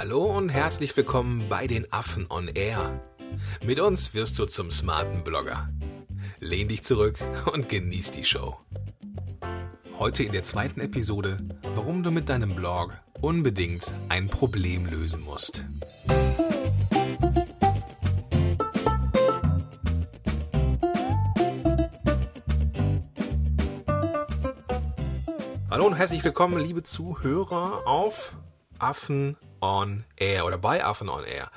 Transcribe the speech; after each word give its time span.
Hallo 0.00 0.24
und 0.34 0.48
herzlich 0.48 0.96
willkommen 0.96 1.44
bei 1.50 1.66
den 1.66 1.86
Affen 1.92 2.26
on 2.30 2.48
Air. 2.48 3.02
Mit 3.66 3.78
uns 3.80 4.14
wirst 4.14 4.38
du 4.38 4.46
zum 4.46 4.70
smarten 4.70 5.22
Blogger. 5.22 5.68
Lehn 6.38 6.68
dich 6.68 6.84
zurück 6.84 7.18
und 7.52 7.68
genieß 7.68 8.10
die 8.12 8.24
Show. 8.24 8.56
Heute 9.98 10.24
in 10.24 10.32
der 10.32 10.42
zweiten 10.42 10.80
Episode, 10.80 11.36
warum 11.74 12.02
du 12.02 12.10
mit 12.10 12.30
deinem 12.30 12.54
Blog 12.54 12.98
unbedingt 13.20 13.92
ein 14.08 14.28
Problem 14.28 14.86
lösen 14.86 15.20
musst. 15.20 15.66
Hallo 25.70 25.86
und 25.86 25.94
herzlich 25.94 26.24
willkommen, 26.24 26.58
liebe 26.58 26.82
Zuhörer, 26.82 27.86
auf 27.86 28.34
Affen 28.78 29.36
on 29.60 30.04
Air 30.16 30.46
oder 30.46 30.58
bei 30.58 30.84
Affen 30.84 31.08
on 31.08 31.24
Air. 31.24 31.50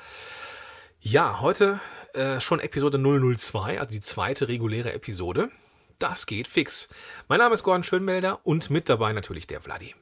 Ja, 1.00 1.40
heute 1.40 1.80
äh, 2.14 2.40
schon 2.40 2.60
Episode 2.60 2.98
002, 2.98 3.78
also 3.78 3.92
die 3.92 4.00
zweite 4.00 4.48
reguläre 4.48 4.92
Episode. 4.92 5.50
Das 5.98 6.26
geht 6.26 6.48
fix. 6.48 6.88
Mein 7.28 7.38
Name 7.38 7.54
ist 7.54 7.62
Gordon 7.62 7.82
Schönmelder 7.82 8.40
und 8.44 8.70
mit 8.70 8.88
dabei 8.88 9.12
natürlich 9.12 9.46
der 9.46 9.60
Vladi. 9.60 9.94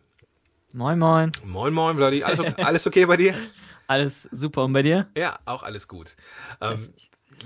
Moin, 0.72 0.98
moin. 0.98 1.32
Moin, 1.44 1.74
moin, 1.74 1.96
Vladi. 1.96 2.24
Alles, 2.24 2.40
okay, 2.40 2.54
alles 2.62 2.86
okay 2.86 3.04
bei 3.04 3.16
dir? 3.16 3.34
Alles 3.86 4.22
super. 4.30 4.64
Und 4.64 4.72
bei 4.72 4.82
dir? 4.82 5.06
Ja, 5.16 5.38
auch 5.44 5.62
alles 5.62 5.86
gut. 5.86 6.16
Ähm, 6.60 6.88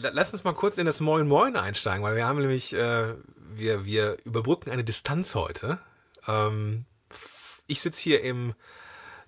lass 0.00 0.32
uns 0.32 0.44
mal 0.44 0.52
kurz 0.52 0.78
in 0.78 0.86
das 0.86 1.00
Moin 1.00 1.26
Moin 1.26 1.56
einsteigen, 1.56 2.04
weil 2.04 2.14
wir 2.14 2.26
haben 2.26 2.38
nämlich, 2.38 2.72
äh, 2.72 3.14
wir, 3.36 3.84
wir 3.84 4.16
überbrücken 4.24 4.70
eine 4.70 4.84
Distanz 4.84 5.34
heute. 5.34 5.78
Ähm, 6.28 6.84
ich 7.66 7.80
sitze 7.80 8.02
hier 8.02 8.22
im 8.22 8.54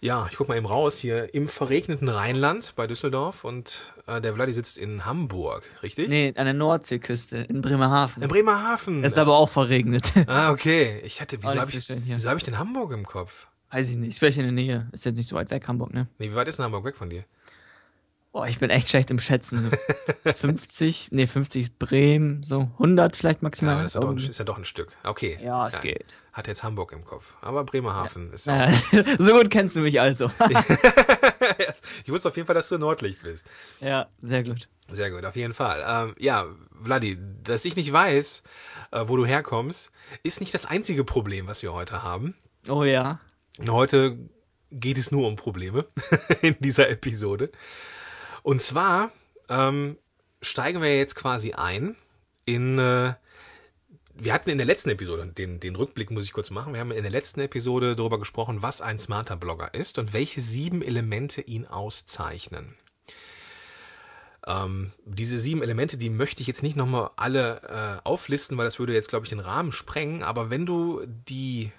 ja, 0.01 0.29
ich 0.31 0.37
guck 0.37 0.49
mal 0.49 0.57
eben 0.57 0.67
raus 0.67 0.99
hier 0.99 1.35
im 1.35 1.49
verregneten 1.49 2.09
Rheinland 2.09 2.75
bei 2.77 2.87
Düsseldorf 2.87 3.45
und 3.45 3.93
äh, 4.07 4.21
der 4.21 4.35
Vladi 4.35 4.53
sitzt 4.53 4.79
in 4.79 5.05
Hamburg, 5.05 5.65
richtig? 5.83 6.09
Nee, 6.09 6.33
an 6.37 6.45
der 6.45 6.55
Nordseeküste 6.55 7.37
in 7.39 7.63
Bremerhaven. 7.63 8.23
In 8.23 8.29
Bremerhaven. 8.29 9.03
Es 9.03 9.13
ist 9.13 9.19
aber 9.19 9.37
auch 9.37 9.49
verregnet. 9.49 10.13
Ah, 10.29 10.51
okay. 10.53 11.01
Ich 11.05 11.21
hatte, 11.21 11.39
wieso 11.43 11.57
Oh, 11.57 11.61
habe 11.61 11.71
ich, 11.71 11.89
wieso 11.89 12.29
hab 12.31 12.37
ich 12.37 12.43
denn 12.45 12.59
Hamburg 12.59 12.93
im 12.93 13.05
Kopf? 13.07 13.47
Weiß 13.71 13.91
ich 13.91 13.97
nicht. 13.97 14.11
Ist 14.11 14.19
vielleicht 14.19 14.39
in 14.39 14.45
der 14.45 14.53
Nähe. 14.53 14.89
Ist 14.93 15.05
jetzt 15.05 15.17
nicht 15.17 15.29
so 15.29 15.37
weit 15.37 15.51
weg, 15.51 15.67
Hamburg, 15.69 15.93
ne? 15.93 16.07
Nee, 16.19 16.31
wie 16.31 16.35
weit 16.35 16.49
ist 16.49 16.59
denn 16.59 16.65
Hamburg 16.65 16.85
weg 16.85 16.97
von 16.97 17.11
dir? 17.11 17.25
Boah, 18.33 18.47
ich 18.47 18.59
bin 18.59 18.69
echt 18.71 18.89
schlecht 18.89 19.11
im 19.11 19.19
Schätzen. 19.19 19.71
So 20.25 20.33
50, 20.33 21.09
nee, 21.13 21.27
50 21.27 21.63
ist 21.63 21.79
Bremen, 21.79 22.43
so 22.43 22.71
100 22.75 23.17
vielleicht 23.17 23.41
Ja, 23.41 23.45
maximal. 23.47 23.75
aber 23.75 23.83
das 23.83 23.95
ist 23.95 23.95
ja, 23.97 24.01
doch 24.03 24.39
ja 24.39 24.45
doch 24.45 24.59
ein 24.59 24.65
Stück. 24.65 24.97
Okay. 25.03 25.39
Ja, 25.43 25.67
es 25.67 25.81
geht. 25.81 26.05
Hat 26.39 26.47
jetzt 26.47 26.63
Hamburg 26.63 26.93
im 26.93 27.05
Kopf. 27.05 27.35
Aber 27.41 27.65
Bremerhaven 27.65 28.33
ist 28.33 28.49
auch. 28.49 28.69
So 29.19 29.33
gut 29.33 29.51
kennst 29.51 29.75
du 29.75 29.81
mich 29.81 30.01
also. 30.01 30.31
ich 32.05 32.13
wusste 32.13 32.29
auf 32.29 32.37
jeden 32.37 32.47
Fall, 32.47 32.55
dass 32.55 32.69
du 32.69 32.79
Nordlicht 32.79 33.25
bist. 33.25 33.51
ja, 33.81 34.07
sehr 34.21 34.45
gut. 34.45 34.69
Sehr 34.89 35.11
gut, 35.11 35.25
auf 35.25 35.35
jeden 35.35 35.53
Fall. 35.53 35.85
Ähm, 35.85 36.15
ja, 36.17 36.47
Vladi, 36.81 37.19
dass 37.43 37.65
ich 37.65 37.75
nicht 37.75 37.93
weiß, 37.93 38.45
äh, 38.93 39.03
wo 39.07 39.17
du 39.17 39.27
herkommst, 39.27 39.91
ist 40.23 40.39
nicht 40.39 40.55
das 40.55 40.65
einzige 40.65 41.03
Problem, 41.03 41.49
was 41.49 41.65
wir 41.65 41.73
heute 41.73 42.05
haben. 42.05 42.37
Oh 42.69 42.85
ja. 42.85 43.19
Heute 43.69 44.17
geht 44.71 44.97
es 44.97 45.11
nur 45.11 45.27
um 45.27 45.35
Probleme 45.35 45.87
in 46.43 46.55
dieser 46.61 46.89
Episode. 46.89 47.51
Und 48.45 48.63
zwar 48.63 49.11
ähm, 49.49 49.99
steigen 50.41 50.83
wir 50.83 50.97
jetzt 50.97 51.17
quasi 51.17 51.55
ein 51.55 51.97
in. 52.45 52.79
Äh, 52.79 53.15
wir 54.21 54.33
hatten 54.33 54.51
in 54.51 54.59
der 54.59 54.67
letzten 54.67 54.91
Episode, 54.91 55.27
den, 55.27 55.61
den 55.61 55.77
Rückblick 55.77 56.11
muss 56.11 56.25
ich 56.25 56.33
kurz 56.33 56.51
machen, 56.51 56.73
wir 56.73 56.81
haben 56.81 56.91
in 56.91 57.03
der 57.03 57.13
letzten 57.13 57.41
Episode 57.41 57.95
darüber 57.95 58.19
gesprochen, 58.19 58.63
was 58.63 58.81
ein 58.81 58.99
smarter 58.99 59.37
Blogger 59.37 59.73
ist 59.75 59.99
und 59.99 60.13
welche 60.13 60.41
sieben 60.41 60.83
Elemente 60.83 61.41
ihn 61.41 61.67
auszeichnen. 61.67 62.75
Ähm, 64.47 64.93
diese 65.05 65.39
sieben 65.39 65.63
Elemente, 65.63 65.97
die 65.97 66.11
möchte 66.11 66.41
ich 66.41 66.47
jetzt 66.47 66.63
nicht 66.63 66.77
nochmal 66.77 67.11
alle 67.17 68.01
äh, 68.03 68.07
auflisten, 68.07 68.57
weil 68.57 68.65
das 68.65 68.79
würde 68.79 68.95
jetzt, 68.95 69.11
glaube 69.11 69.27
ich, 69.27 69.31
den 69.31 69.41
Rahmen 69.41 69.73
sprengen. 69.73 70.23
Aber 70.23 70.51
wenn 70.51 70.67
du 70.67 71.05
die 71.07 71.71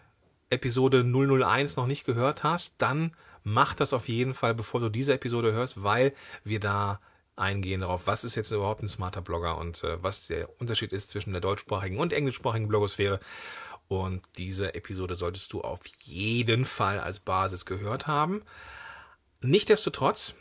Episode 0.50 1.04
001 1.04 1.76
noch 1.78 1.88
nicht 1.88 2.06
gehört 2.06 2.44
hast, 2.44 2.76
dann 2.82 3.12
mach 3.44 3.74
das 3.74 3.94
auf 3.94 4.08
jeden 4.08 4.34
Fall, 4.34 4.54
bevor 4.54 4.80
du 4.80 4.90
diese 4.90 5.14
Episode 5.14 5.52
hörst, 5.52 5.84
weil 5.84 6.14
wir 6.44 6.60
da 6.60 7.00
eingehen 7.40 7.82
darauf, 7.82 8.08
was 8.08 8.24
ist 8.24 8.36
jetzt 8.36 8.52
überhaupt 8.52 8.84
ein 8.84 8.88
smarter 8.88 9.22
Blogger 9.22 9.58
und 9.58 9.84
äh, 9.84 10.02
was 10.04 10.28
der 10.28 10.50
Unterschied 10.60 10.94
ist 10.94 11.10
zwischen 11.10 11.32
der 11.32 11.42
deutschsprachigen 11.42 11.98
und 11.98 12.14
englischsprachigen 12.14 12.68
Blogosphäre. 12.68 13.20
Und 13.88 14.22
diese 14.38 14.76
Episode 14.76 15.16
solltest 15.16 15.52
du 15.54 15.62
auf 15.62 15.82
jeden 16.04 16.66
Fall 16.66 17.00
als 17.00 17.20
Basis 17.20 17.66
gehört 17.66 18.06
haben. 18.06 18.44
Nichtsdestotrotz 19.42 20.36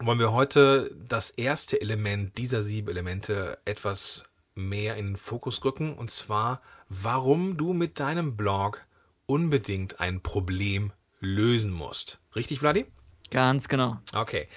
wollen 0.00 0.18
wir 0.18 0.32
heute 0.32 0.90
das 1.08 1.30
erste 1.30 1.80
Element 1.80 2.36
dieser 2.38 2.62
sieben 2.62 2.88
Elemente 2.88 3.58
etwas 3.64 4.24
mehr 4.54 4.96
in 4.96 5.06
den 5.06 5.16
Fokus 5.16 5.64
rücken, 5.64 5.94
und 5.94 6.10
zwar, 6.10 6.60
warum 6.88 7.56
du 7.56 7.74
mit 7.74 8.00
deinem 8.00 8.36
Blog 8.36 8.86
unbedingt 9.26 10.00
ein 10.00 10.20
Problem 10.20 10.92
lösen 11.20 11.72
musst. 11.72 12.18
Richtig, 12.34 12.60
Vladi? 12.60 12.86
Ganz 13.30 13.68
genau. 13.68 13.98
Okay. 14.14 14.48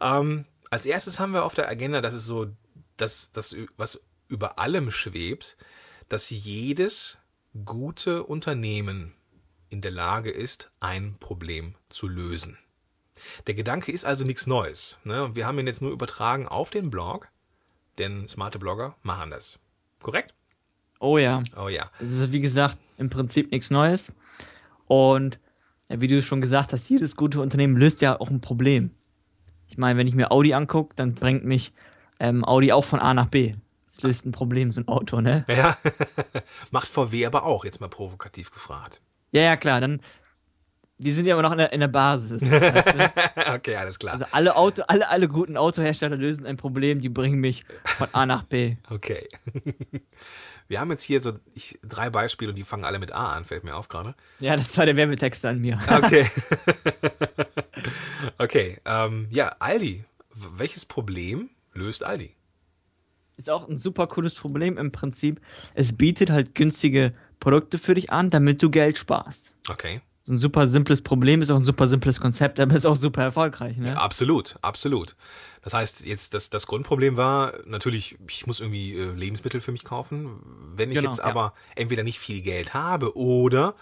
Ähm, 0.00 0.46
als 0.72 0.86
erstes 0.86 1.20
haben 1.20 1.34
wir 1.34 1.44
auf 1.44 1.54
der 1.54 1.68
Agenda, 1.68 2.00
das 2.00 2.14
ist 2.14 2.24
so, 2.24 2.46
das, 2.96 3.30
das, 3.30 3.54
was 3.76 4.02
über 4.28 4.58
allem 4.58 4.90
schwebt, 4.90 5.58
dass 6.08 6.30
jedes 6.30 7.18
gute 7.66 8.24
Unternehmen 8.24 9.12
in 9.68 9.82
der 9.82 9.90
Lage 9.90 10.30
ist, 10.30 10.72
ein 10.80 11.16
Problem 11.20 11.74
zu 11.90 12.08
lösen. 12.08 12.56
Der 13.46 13.52
Gedanke 13.52 13.92
ist 13.92 14.06
also 14.06 14.24
nichts 14.24 14.46
Neues. 14.46 14.98
Ne? 15.04 15.30
Wir 15.34 15.46
haben 15.46 15.58
ihn 15.58 15.66
jetzt 15.66 15.82
nur 15.82 15.92
übertragen 15.92 16.48
auf 16.48 16.70
den 16.70 16.88
Blog, 16.88 17.28
denn 17.98 18.26
smarte 18.26 18.58
Blogger 18.58 18.96
machen 19.02 19.30
das. 19.30 19.58
Korrekt? 20.00 20.32
Oh 21.00 21.18
ja. 21.18 21.42
Oh 21.54 21.68
ja. 21.68 21.90
Es 21.98 22.12
ist, 22.12 22.32
wie 22.32 22.40
gesagt, 22.40 22.78
im 22.96 23.10
Prinzip 23.10 23.52
nichts 23.52 23.70
Neues. 23.70 24.10
Und 24.86 25.38
wie 25.90 26.08
du 26.08 26.22
schon 26.22 26.40
gesagt 26.40 26.72
hast, 26.72 26.88
jedes 26.88 27.14
gute 27.14 27.42
Unternehmen 27.42 27.76
löst 27.76 28.00
ja 28.00 28.18
auch 28.18 28.30
ein 28.30 28.40
Problem. 28.40 28.92
Ich 29.72 29.78
meine, 29.78 29.98
wenn 29.98 30.06
ich 30.06 30.14
mir 30.14 30.30
Audi 30.30 30.52
angucke, 30.52 30.94
dann 30.96 31.14
bringt 31.14 31.46
mich 31.46 31.72
ähm, 32.20 32.44
Audi 32.44 32.72
auch 32.72 32.84
von 32.84 33.00
A 33.00 33.14
nach 33.14 33.28
B. 33.28 33.54
Das 33.86 34.02
löst 34.02 34.26
ein 34.26 34.32
Problem, 34.32 34.70
so 34.70 34.82
ein 34.82 34.86
Auto, 34.86 35.22
ne? 35.22 35.46
Ja. 35.48 35.78
Macht 36.70 36.88
VW 36.88 37.24
aber 37.24 37.46
auch, 37.46 37.64
jetzt 37.64 37.80
mal 37.80 37.88
provokativ 37.88 38.50
gefragt. 38.50 39.00
Ja, 39.30 39.40
ja, 39.40 39.56
klar, 39.56 39.80
dann. 39.80 40.02
Die 40.98 41.10
sind 41.10 41.24
ja 41.24 41.32
immer 41.32 41.42
noch 41.42 41.52
in 41.52 41.58
der, 41.58 41.72
in 41.72 41.80
der 41.80 41.88
Basis. 41.88 42.42
weißt 42.42 42.86
du? 42.94 43.54
okay, 43.54 43.76
alles 43.76 43.98
klar. 43.98 44.12
also 44.12 44.26
alle 44.32 44.56
Auto, 44.56 44.82
alle, 44.88 45.08
alle 45.08 45.26
guten 45.26 45.56
Autohersteller 45.56 46.16
lösen 46.16 46.44
ein 46.44 46.58
Problem, 46.58 47.00
die 47.00 47.08
bringen 47.08 47.40
mich 47.40 47.64
von 47.84 48.08
A 48.12 48.26
nach 48.26 48.42
B. 48.42 48.76
Okay. 48.90 49.26
Wir 50.68 50.80
haben 50.80 50.90
jetzt 50.90 51.02
hier 51.02 51.20
so 51.20 51.38
ich, 51.54 51.78
drei 51.82 52.10
Beispiele 52.10 52.50
und 52.50 52.56
die 52.56 52.64
fangen 52.64 52.84
alle 52.84 52.98
mit 52.98 53.12
A 53.12 53.32
an, 53.34 53.44
fällt 53.44 53.64
mir 53.64 53.76
auf 53.76 53.88
gerade. 53.88 54.14
Ja, 54.40 54.56
das 54.56 54.76
war 54.78 54.86
der 54.86 54.96
Werbetext 54.96 55.44
an 55.44 55.60
mir. 55.60 55.78
Okay. 55.88 56.28
okay. 58.38 58.76
Ähm, 58.84 59.28
ja, 59.30 59.54
Aldi. 59.58 60.04
Welches 60.34 60.86
Problem 60.86 61.50
löst 61.74 62.04
Aldi? 62.04 62.34
Ist 63.36 63.50
auch 63.50 63.68
ein 63.68 63.76
super 63.76 64.06
cooles 64.06 64.34
Problem 64.34 64.78
im 64.78 64.92
Prinzip. 64.92 65.40
Es 65.74 65.96
bietet 65.96 66.30
halt 66.30 66.54
günstige 66.54 67.12
Produkte 67.40 67.78
für 67.78 67.94
dich 67.94 68.10
an, 68.10 68.30
damit 68.30 68.62
du 68.62 68.70
Geld 68.70 68.98
sparst. 68.98 69.54
Okay. 69.68 70.00
So 70.24 70.32
ein 70.32 70.38
super 70.38 70.68
simples 70.68 71.02
Problem 71.02 71.42
ist 71.42 71.50
auch 71.50 71.56
ein 71.56 71.64
super 71.64 71.88
simples 71.88 72.20
Konzept, 72.20 72.60
aber 72.60 72.76
ist 72.76 72.86
auch 72.86 72.96
super 72.96 73.22
erfolgreich, 73.22 73.76
ne? 73.76 73.96
Absolut, 73.98 74.54
absolut. 74.62 75.16
Das 75.62 75.74
heißt, 75.74 76.04
jetzt 76.04 76.34
das, 76.34 76.50
das 76.50 76.66
Grundproblem 76.66 77.16
war 77.16 77.54
natürlich, 77.66 78.18
ich 78.28 78.46
muss 78.46 78.60
irgendwie 78.60 78.94
äh, 78.96 79.12
Lebensmittel 79.12 79.60
für 79.60 79.72
mich 79.72 79.84
kaufen. 79.84 80.40
Wenn 80.74 80.90
ich 80.90 80.96
Genau, 80.98 81.08
jetzt 81.08 81.18
ja. 81.18 81.24
aber 81.24 81.54
entweder 81.76 82.02
nicht 82.02 82.18
viel 82.18 82.42
Geld 82.42 82.74
habe 82.74 83.16
oder 83.16 83.74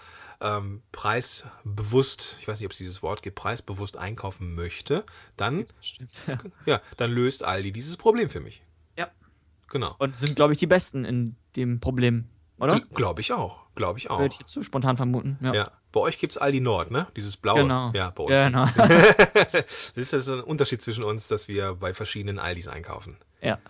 ähm, 0.42 0.82
preisbewusst, 0.92 2.38
ich 2.40 2.48
weiß 2.48 2.60
nicht, 2.60 2.66
ob 2.66 2.72
es 2.72 2.78
dieses 2.78 3.02
Wort 3.02 3.22
gibt, 3.22 3.36
preisbewusst 3.36 3.96
einkaufen 3.96 4.54
möchte, 4.54 5.04
dann, 5.36 5.66
Stimmt. 5.80 6.10
ja, 6.66 6.80
dann 6.96 7.10
löst 7.10 7.44
Aldi 7.44 7.72
dieses 7.72 7.96
Problem 7.96 8.30
für 8.30 8.40
mich. 8.40 8.62
ja. 8.96 9.10
Genau. 9.68 9.94
Und 9.98 10.16
sind, 10.16 10.34
glaube 10.36 10.52
ich, 10.52 10.58
die 10.58 10.66
Besten 10.66 11.04
in 11.04 11.36
dem 11.56 11.78
Problem, 11.80 12.24
oder? 12.60 12.80
Glaube 12.94 13.20
ich 13.20 13.32
auch. 13.32 13.60
Glaube 13.74 13.98
ich 13.98 14.10
auch. 14.10 14.18
Würde 14.18 14.34
ich 14.34 14.40
jetzt 14.40 14.52
so 14.52 14.62
spontan 14.62 14.96
vermuten. 14.96 15.38
Ja. 15.40 15.54
Ja. 15.54 15.70
Bei 15.92 16.00
euch 16.00 16.18
gibt's 16.18 16.36
Aldi 16.36 16.60
Nord, 16.60 16.90
ne? 16.90 17.06
Dieses 17.16 17.36
blaue. 17.36 17.62
Genau. 17.62 17.90
Ja, 17.94 18.10
bei 18.10 18.22
uns. 18.24 18.42
Genau. 18.42 18.66
Das 19.96 20.12
ist 20.12 20.28
ein 20.28 20.40
Unterschied 20.40 20.82
zwischen 20.82 21.04
uns, 21.04 21.28
dass 21.28 21.48
wir 21.48 21.74
bei 21.74 21.92
verschiedenen 21.92 22.38
Aldis 22.38 22.68
einkaufen. 22.68 23.16
ja. 23.40 23.58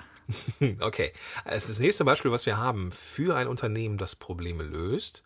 Okay. 0.80 1.12
Also 1.44 1.68
das 1.68 1.80
nächste 1.80 2.04
Beispiel, 2.04 2.30
was 2.30 2.46
wir 2.46 2.56
haben 2.56 2.92
für 2.92 3.36
ein 3.36 3.48
Unternehmen, 3.48 3.98
das 3.98 4.14
Probleme 4.14 4.62
löst, 4.62 5.24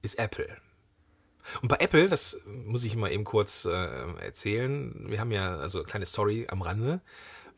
ist 0.00 0.18
Apple. 0.18 0.48
Und 1.62 1.68
bei 1.68 1.76
Apple, 1.80 2.08
das 2.08 2.38
muss 2.46 2.84
ich 2.84 2.96
mal 2.96 3.10
eben 3.10 3.24
kurz 3.24 3.64
äh, 3.64 3.88
erzählen, 4.20 5.04
wir 5.08 5.20
haben 5.20 5.32
ja, 5.32 5.56
also 5.56 5.82
kleine 5.82 6.06
Story 6.06 6.46
am 6.50 6.62
Rande. 6.62 7.00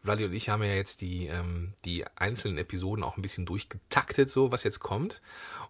Vladi 0.02 0.24
und 0.24 0.32
ich 0.32 0.48
haben 0.48 0.62
ja 0.62 0.74
jetzt 0.74 1.00
die, 1.00 1.26
ähm, 1.26 1.74
die 1.84 2.04
einzelnen 2.16 2.58
Episoden 2.58 3.04
auch 3.04 3.16
ein 3.16 3.22
bisschen 3.22 3.46
durchgetaktet, 3.46 4.30
so 4.30 4.50
was 4.50 4.64
jetzt 4.64 4.80
kommt. 4.80 5.20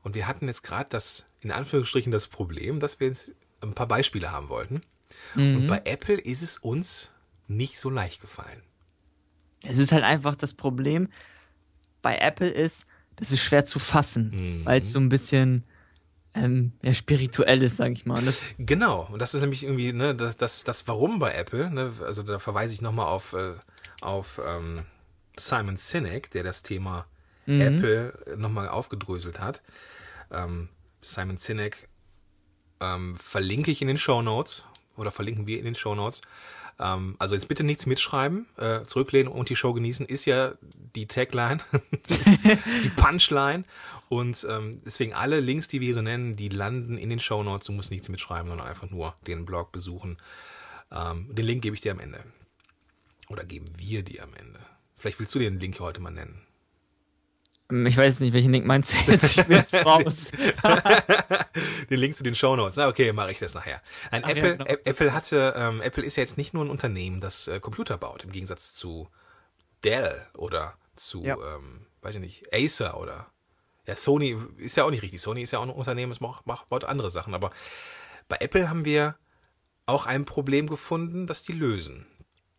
Und 0.03 0.15
wir 0.15 0.27
hatten 0.27 0.47
jetzt 0.47 0.63
gerade 0.63 0.89
das, 0.89 1.27
in 1.41 1.51
Anführungsstrichen, 1.51 2.13
das 2.13 2.29
Problem, 2.29 2.81
dass 2.81 3.01
wir 3.01 3.09
jetzt 3.09 3.33
ein 3.61 3.75
paar 3.75 3.89
Beispiele 3.89 4.31
haben 4.31 4.49
wollten. 4.49 4.81
Mhm. 5.35 5.57
Und 5.57 5.67
bei 5.67 5.83
Apple 5.85 6.17
ist 6.17 6.43
es 6.43 6.59
uns 6.59 7.11
nicht 7.49 7.81
so 7.81 7.91
leicht 7.91 8.21
gefallen. 8.21 8.63
Es 9.67 9.79
ist 9.79 9.93
halt 9.93 10.05
einfach 10.05 10.37
das 10.37 10.55
Problem 10.55 11.09
bei 12.03 12.17
Apple 12.17 12.49
ist, 12.49 12.87
das 13.17 13.31
ist 13.31 13.43
schwer 13.43 13.65
zu 13.65 13.79
fassen, 13.79 14.31
mhm. 14.31 14.65
weil 14.65 14.81
es 14.81 14.93
so 14.93 14.99
ein 14.99 15.09
bisschen 15.09 15.65
ähm, 16.35 16.73
ja, 16.83 16.95
spirituell 16.95 17.63
ist, 17.63 17.77
sag 17.77 17.93
ich 17.93 18.07
mal. 18.07 18.23
Das 18.23 18.43
genau, 18.59 19.09
und 19.11 19.21
das 19.21 19.35
ist 19.35 19.41
nämlich 19.41 19.65
irgendwie 19.65 19.93
ne, 19.93 20.15
das, 20.15 20.37
das, 20.37 20.65
das 20.65 20.87
Warum 20.89 21.19
bei 21.19 21.33
Apple. 21.35 21.71
Ne, 21.71 21.93
also 22.05 22.23
da 22.23 22.39
verweise 22.39 22.73
ich 22.73 22.83
nochmal 22.83 23.07
auf, 23.07 23.33
äh, 23.33 23.55
auf 24.03 24.41
ähm, 24.45 24.85
Simon 25.37 25.77
Sinek, 25.77 26.31
der 26.31 26.43
das 26.43 26.63
Thema 26.63 27.07
mhm. 27.47 27.61
Apple 27.61 28.37
nochmal 28.37 28.69
aufgedröselt 28.69 29.41
hat. 29.41 29.63
Ähm, 30.31 30.69
Simon 31.01 31.37
Sinek 31.37 31.89
ähm, 32.81 33.17
verlinke 33.17 33.71
ich 33.71 33.83
in 33.83 33.89
den 33.89 33.99
Show 33.99 34.23
Notes 34.23 34.65
oder 34.97 35.11
verlinken 35.11 35.47
wir 35.47 35.59
in 35.59 35.65
den 35.65 35.75
Show 35.75 35.95
Notes. 35.95 36.23
Ähm, 36.79 37.17
also 37.19 37.35
jetzt 37.35 37.49
bitte 37.49 37.65
nichts 37.65 37.87
mitschreiben, 37.87 38.47
äh, 38.57 38.83
zurücklehnen 38.83 39.31
und 39.33 39.51
die 39.51 39.57
Show 39.57 39.73
genießen, 39.73 40.07
ist 40.07 40.25
ja 40.25 40.55
die 40.95 41.07
Tagline, 41.07 41.61
die 42.85 42.89
Punchline. 42.91 43.65
Und 44.09 44.47
ähm, 44.51 44.81
deswegen 44.85 45.15
alle 45.15 45.41
Links, 45.41 45.69
die 45.69 45.81
wir 45.81 45.87
hier 45.87 45.95
so 45.95 46.03
nennen, 46.03 46.37
die 46.37 46.49
landen 46.49 46.99
in 46.99 47.11
den 47.11 47.21
Show 47.21 47.43
Notes. 47.43 47.67
Du 47.67 47.73
musst 47.73 47.91
nichts 47.91 48.09
mitschreiben, 48.09 48.49
sondern 48.49 48.67
einfach 48.67 48.91
nur 48.91 49.15
den 49.27 49.45
Blog 49.45 49.73
besuchen. 49.73 50.17
Ähm, 50.91 51.33
den 51.35 51.47
Link 51.47 51.63
gebe 51.63 51.77
ich 51.77 51.83
dir 51.83 51.93
am 51.93 52.01
Ende. 52.01 52.25
Oder 53.31 53.45
geben 53.45 53.67
wir 53.77 54.03
dir 54.03 54.25
am 54.25 54.35
Ende. 54.35 54.59
Vielleicht 54.97 55.21
willst 55.21 55.35
du 55.35 55.39
den 55.39 55.61
Link 55.61 55.79
heute 55.79 56.01
mal 56.01 56.11
nennen. 56.11 56.45
Ähm, 57.71 57.87
ich 57.87 57.97
weiß 57.97 58.19
nicht, 58.21 58.33
welchen 58.33 58.51
Link 58.51 58.67
meinst 58.67 58.93
du 58.93 59.13
jetzt? 59.13 59.39
Ich 59.39 59.47
bin 59.47 59.57
jetzt 59.57 59.75
raus. 59.87 60.33
den 61.91 62.01
Link 62.01 62.17
zu 62.17 62.25
den 62.25 62.35
Show 62.35 62.57
Notes. 62.57 62.77
Na, 62.77 62.89
okay, 62.89 63.13
mache 63.13 63.31
ich 63.31 63.39
das 63.39 63.55
nachher. 63.55 63.81
Ein 64.11 64.25
Apple, 64.25 64.49
ja, 64.49 64.57
genau. 64.57 64.65
Apple 64.85 65.15
hatte, 65.15 65.55
ähm, 65.57 65.81
Apple 65.81 66.05
ist 66.05 66.17
ja 66.17 66.23
jetzt 66.23 66.39
nicht 66.39 66.55
nur 66.55 66.65
ein 66.65 66.71
Unternehmen, 66.71 67.21
das 67.21 67.47
äh, 67.47 67.61
Computer 67.61 67.97
baut, 67.99 68.25
im 68.25 68.33
Gegensatz 68.33 68.75
zu 68.75 69.09
Dell 69.85 70.27
oder 70.35 70.75
zu, 70.97 71.23
ja. 71.23 71.37
ähm, 71.37 71.87
weiß 72.03 72.17
ich 72.17 72.21
nicht, 72.21 72.53
Acer 72.53 72.99
oder 72.99 73.31
ja, 73.87 73.95
Sony 73.95 74.37
ist 74.59 74.77
ja 74.77 74.85
auch 74.85 74.91
nicht 74.91 75.03
richtig. 75.03 75.23
Sony 75.23 75.43
ist 75.43 75.53
ja 75.53 75.61
auch 75.61 75.65
ein 75.65 75.71
Unternehmen, 75.71 76.11
das 76.11 76.21
macht, 76.21 76.47
macht, 76.49 76.69
baut 76.69 76.85
andere 76.85 77.11
Sachen. 77.11 77.35
Aber 77.35 77.53
bei 78.29 78.39
Apple 78.41 78.69
haben 78.69 78.85
wir 78.85 79.17
auch 79.87 80.07
ein 80.07 80.25
Problem 80.25 80.67
gefunden, 80.67 81.29
das 81.29 81.43
die 81.43 81.53
lösen. 81.53 82.07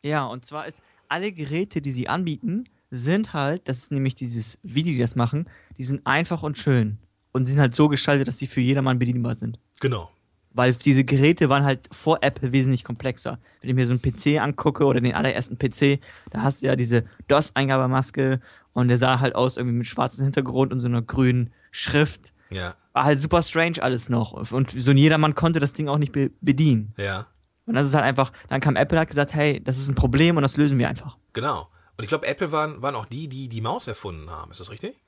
Ja, 0.04 0.26
und 0.26 0.46
zwar 0.46 0.68
ist 0.68 0.82
alle 1.10 1.32
Geräte, 1.32 1.82
die 1.82 1.92
sie 1.92 2.08
anbieten, 2.08 2.64
sind 2.90 3.34
halt, 3.34 3.68
das 3.68 3.78
ist 3.78 3.92
nämlich 3.92 4.16
dieses, 4.16 4.58
wie 4.64 4.84
die 4.84 4.98
das 4.98 5.16
machen, 5.16 5.46
die 5.78 5.84
sind 5.84 6.06
einfach 6.06 6.44
und 6.44 6.58
schön. 6.58 6.98
Und 7.32 7.46
sind 7.46 7.60
halt 7.60 7.74
so 7.74 7.88
gestaltet, 7.88 8.28
dass 8.28 8.38
sie 8.38 8.48
für 8.48 8.60
jedermann 8.60 9.00
bedienbar 9.00 9.36
sind. 9.36 9.58
Genau. 9.80 10.12
Weil 10.54 10.74
diese 10.74 11.06
Geräte 11.06 11.48
waren 11.48 11.64
halt 11.64 11.88
vor 11.92 12.18
Apple 12.22 12.52
wesentlich 12.52 12.84
komplexer. 12.84 13.40
Wenn 13.62 13.70
ich 13.70 13.76
mir 13.76 13.86
so 13.86 13.94
einen 13.94 14.02
PC 14.02 14.42
angucke 14.42 14.84
oder 14.84 15.00
den 15.00 15.14
allerersten 15.14 15.58
PC, 15.58 16.02
da 16.30 16.42
hast 16.42 16.62
du 16.62 16.68
ja 16.68 16.76
diese 16.76 17.06
DOS-Eingabemaske 17.30 18.42
und 18.74 18.90
der 18.90 18.98
sah 18.98 19.22
halt 19.22 19.34
aus 19.36 19.56
irgendwie 19.56 19.78
mit 19.78 19.88
schwarzem 19.88 20.26
Hintergrund 20.26 20.74
und 20.74 20.82
so 20.82 20.88
einer 20.88 21.02
grünen 21.02 21.52
Schrift. 21.72 22.34
Ja. 22.50 22.76
War 22.92 23.06
halt 23.06 23.20
super 23.20 23.42
strange 23.44 23.82
alles 23.82 24.10
noch. 24.10 24.52
Und 24.52 24.72
so 24.72 24.92
ein 24.92 24.98
jedermann 24.98 25.36
konnte 25.36 25.62
das 25.62 25.72
Ding 25.72 25.88
auch 25.88 25.98
nicht 25.98 26.12
be 26.12 26.32
bedienen. 26.42 26.94
Ja. 26.98 27.28
Und 27.72 27.76
das 27.76 27.88
ist 27.88 27.94
halt 27.96 28.04
einfach, 28.04 28.34
dann 28.50 28.60
kam 28.60 28.76
Apple 28.76 28.98
und 28.98 29.02
hat 29.02 29.08
gesagt, 29.08 29.34
hey, 29.34 29.64
das 29.64 29.78
ist 29.78 29.88
ein 29.88 29.96
Problem 29.96 30.36
und 30.36 30.44
das 30.44 30.58
lösen 30.58 30.78
wir 30.78 30.90
einfach. 30.90 31.18
Genau. 31.32 31.70
Und 31.96 32.04
ich 32.04 32.10
glaube, 32.10 32.28
Apple 32.28 32.52
waren, 32.52 32.82
waren 32.82 32.96
auch 32.96 33.06
die, 33.06 33.30
die 33.30 33.48
die 33.48 33.62
Maus 33.62 33.88
erfunden 33.88 34.30
haben. 34.30 34.52
Ist 34.52 34.60
das 34.60 34.72
richtig? 34.72 35.02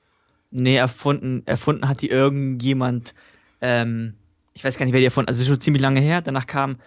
Nee, 0.49 0.77
erfunden, 0.77 1.43
erfunden 1.45 1.89
hat 1.89 2.01
die 2.01 2.09
irgendjemand, 2.09 3.13
ähm, 3.59 4.15
ich 4.53 4.63
weiß 4.63 4.77
gar 4.77 4.85
nicht, 4.85 4.93
wer 4.93 5.01
die 5.01 5.05
erfunden 5.05 5.27
hat. 5.27 5.35
Also 5.35 5.43
schon 5.43 5.59
ziemlich 5.59 5.81
lange 5.81 5.99
her. 5.99 6.21
Danach 6.21 6.47
kam, 6.47 6.77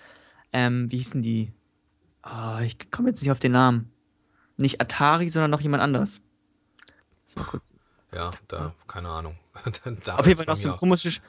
ähm, 0.55 0.91
wie 0.91 0.97
hießen 0.97 1.21
die? 1.21 1.53
Oh, 2.25 2.59
ich 2.65 2.91
komme 2.91 3.11
jetzt 3.11 3.21
nicht 3.21 3.31
auf 3.31 3.39
den 3.39 3.53
Namen. 3.53 3.93
Nicht 4.57 4.81
Atari, 4.81 5.29
sondern 5.29 5.51
noch 5.51 5.61
jemand 5.61 5.83
anderes. 5.83 6.23
mal 7.37 7.45
kurz. 7.45 7.75
Ja, 8.15 8.31
da, 8.49 8.75
keine 8.87 9.11
Ahnung. 9.11 9.37
auf 9.65 10.27
jeden 10.27 10.39
Fall 10.39 10.47
noch 10.47 10.57
so 10.57 10.71
ein 10.71 10.77
komisches, 10.77 11.21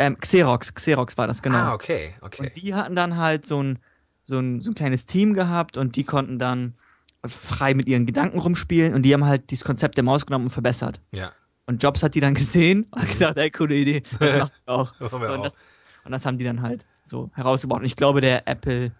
ähm, 0.00 0.18
Xerox, 0.18 0.74
Xerox 0.74 1.18
war 1.18 1.26
das, 1.26 1.42
genau. 1.42 1.58
Ah, 1.58 1.74
okay, 1.74 2.14
okay. 2.22 2.44
Und 2.44 2.62
die 2.62 2.74
hatten 2.74 2.96
dann 2.96 3.18
halt 3.18 3.44
so 3.44 3.62
ein, 3.62 3.78
so 4.24 4.38
ein, 4.38 4.62
so 4.62 4.70
ein 4.70 4.74
kleines 4.74 5.04
Team 5.04 5.34
gehabt 5.34 5.76
und 5.76 5.94
die 5.96 6.04
konnten 6.04 6.38
dann 6.38 6.74
frei 7.26 7.74
mit 7.74 7.86
ihren 7.86 8.06
Gedanken 8.06 8.38
rumspielen 8.38 8.94
und 8.94 9.02
die 9.02 9.12
haben 9.12 9.26
halt 9.26 9.50
dieses 9.50 9.62
Konzept 9.62 9.98
der 9.98 10.04
Maus 10.04 10.24
genommen 10.24 10.46
und 10.46 10.50
verbessert. 10.50 11.02
Ja. 11.12 11.32
Und 11.66 11.82
Jobs 11.82 12.02
hat 12.02 12.14
die 12.14 12.20
dann 12.20 12.32
gesehen 12.32 12.84
und 12.90 13.02
mhm. 13.02 13.06
gesagt, 13.08 13.36
ey, 13.36 13.50
coole 13.50 13.74
Idee, 13.74 14.02
das 14.18 14.38
macht 14.38 14.52
auch. 14.64 14.94
so, 14.98 15.16
und, 15.16 15.42
das, 15.44 15.76
und 16.04 16.12
das 16.12 16.24
haben 16.24 16.38
die 16.38 16.44
dann 16.44 16.62
halt 16.62 16.86
so 17.02 17.30
herausgebaut. 17.34 17.80
Und 17.80 17.86
ich 17.86 17.96
glaube, 17.96 18.22
der 18.22 18.48
Apple 18.48 18.92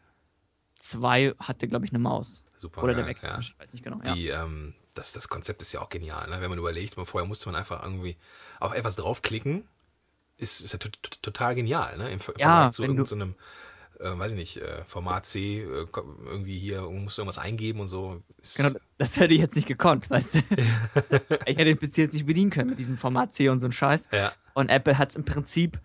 2 0.79 1.35
hatte, 1.41 1.67
glaube 1.67 1.87
ich, 1.87 1.93
eine 1.93 1.99
Maus. 1.99 2.44
Super. 2.56 2.82
Oder 2.82 2.93
geil, 2.93 3.05
der 3.05 3.14
Mac, 3.14 3.23
ja. 3.23 3.38
ich 3.41 3.58
weiß 3.58 3.73
nicht 3.73 3.82
genau. 3.82 4.00
Die, 4.00 4.25
ja. 4.25 4.43
ähm, 4.44 4.75
das, 4.94 5.14
das 5.14 5.31
Konzept 5.31 5.62
ist 5.62 5.73
ja 5.73 5.81
auch 5.81 5.88
genial, 5.88 6.29
ne? 6.29 6.43
wenn 6.43 6.50
man 6.50 6.58
überlegt, 6.58 6.94
vorher 6.94 7.26
musste 7.26 7.49
man 7.49 7.56
einfach 7.56 7.82
irgendwie 7.82 8.19
auf 8.58 8.75
etwas 8.75 8.96
draufklicken. 8.96 9.67
Ist, 10.41 10.61
ist 10.61 10.73
ja 10.73 10.79
total 11.23 11.55
genial, 11.55 11.99
ne? 11.99 12.11
Im 12.11 12.21
Vergleich 12.21 12.47
ja, 12.47 12.71
zu 12.71 12.83
irgendeinem 12.83 13.07
so 13.07 13.35
äh, 14.01 14.19
weiß 14.19 14.33
ich 14.33 14.39
nicht, 14.39 14.57
äh, 14.57 14.85
Format 14.87 15.27
C, 15.27 15.61
äh, 15.61 15.87
irgendwie 16.27 16.59
hier, 16.59 16.83
musst 16.83 17.19
du 17.19 17.23
irgendwas 17.23 17.39
eingeben 17.39 17.81
und 17.81 17.89
so. 17.89 18.23
Genau, 18.57 18.71
das 18.99 19.19
hätte 19.19 19.35
ich 19.35 19.41
jetzt 19.41 19.57
nicht 19.57 19.69
gekonnt, 19.69 20.09
weißt 20.09 20.37
du. 20.37 20.39
ich 21.47 21.59
hätte 21.59 21.67
den 21.67 21.79
PC 21.79 21.99
jetzt 21.99 22.15
nicht 22.15 22.27
bedienen 22.27 22.51
können 22.51 22.71
mit 22.71 22.79
diesem 22.79 22.99
Format 22.99 23.35
C 23.35 23.49
und 23.49 23.61
so 23.61 23.67
ein 23.67 23.73
Scheiß. 23.73 24.09
Ja. 24.13 24.33
Und 24.55 24.71
Apple 24.71 24.99
hat 24.99 25.11
es 25.11 25.17
im 25.17 25.25
Prinzip 25.25 25.79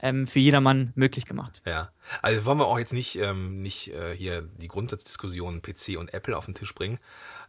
ähm, 0.00 0.26
für 0.26 0.38
jedermann 0.38 0.92
möglich 0.94 1.26
gemacht. 1.26 1.60
Ja, 1.66 1.90
also 2.22 2.44
wollen 2.44 2.58
wir 2.58 2.66
auch 2.66 2.78
jetzt 2.78 2.92
nicht, 2.92 3.16
ähm, 3.16 3.60
nicht 3.62 3.88
äh, 3.88 4.14
hier 4.14 4.42
die 4.42 4.68
Grundsatzdiskussion 4.68 5.60
PC 5.60 5.98
und 5.98 6.14
Apple 6.14 6.36
auf 6.36 6.46
den 6.46 6.54
Tisch 6.54 6.74
bringen, 6.74 6.98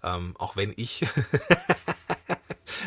ähm, 0.03 0.35
auch 0.37 0.55
wenn 0.55 0.73
ich 0.75 1.05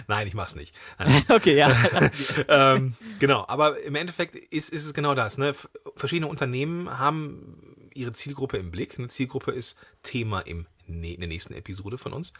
Nein, 0.09 0.27
ich 0.27 0.35
mach's 0.35 0.55
nicht. 0.55 0.75
okay, 1.29 1.57
ja. 1.57 1.71
ähm, 2.49 2.95
genau, 3.19 3.45
aber 3.49 3.81
im 3.81 3.95
Endeffekt 3.95 4.37
ist, 4.37 4.71
ist 4.71 4.85
es 4.85 4.95
genau 4.95 5.15
das. 5.15 5.39
Ne? 5.39 5.55
Verschiedene 5.97 6.29
Unternehmen 6.29 6.99
haben 6.99 7.89
ihre 7.95 8.13
Zielgruppe 8.13 8.59
im 8.59 8.71
Blick. 8.71 8.99
Eine 8.99 9.09
Zielgruppe 9.09 9.53
ist 9.53 9.79
Thema 10.03 10.41
im, 10.41 10.67
in 10.87 11.03
der 11.03 11.29
nächsten 11.29 11.55
Episode 11.55 11.99
von 11.99 12.13
uns. 12.13 12.33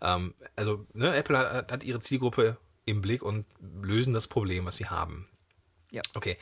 Ähm, 0.00 0.34
also 0.56 0.86
ne, 0.92 1.14
Apple 1.14 1.38
hat, 1.38 1.72
hat 1.72 1.84
ihre 1.84 2.00
Zielgruppe 2.00 2.58
im 2.84 3.00
Blick 3.00 3.22
und 3.22 3.46
lösen 3.82 4.14
das 4.14 4.28
Problem, 4.28 4.64
was 4.64 4.76
sie 4.76 4.86
haben. 4.86 5.28
Ja. 5.90 6.02
Okay. 6.14 6.36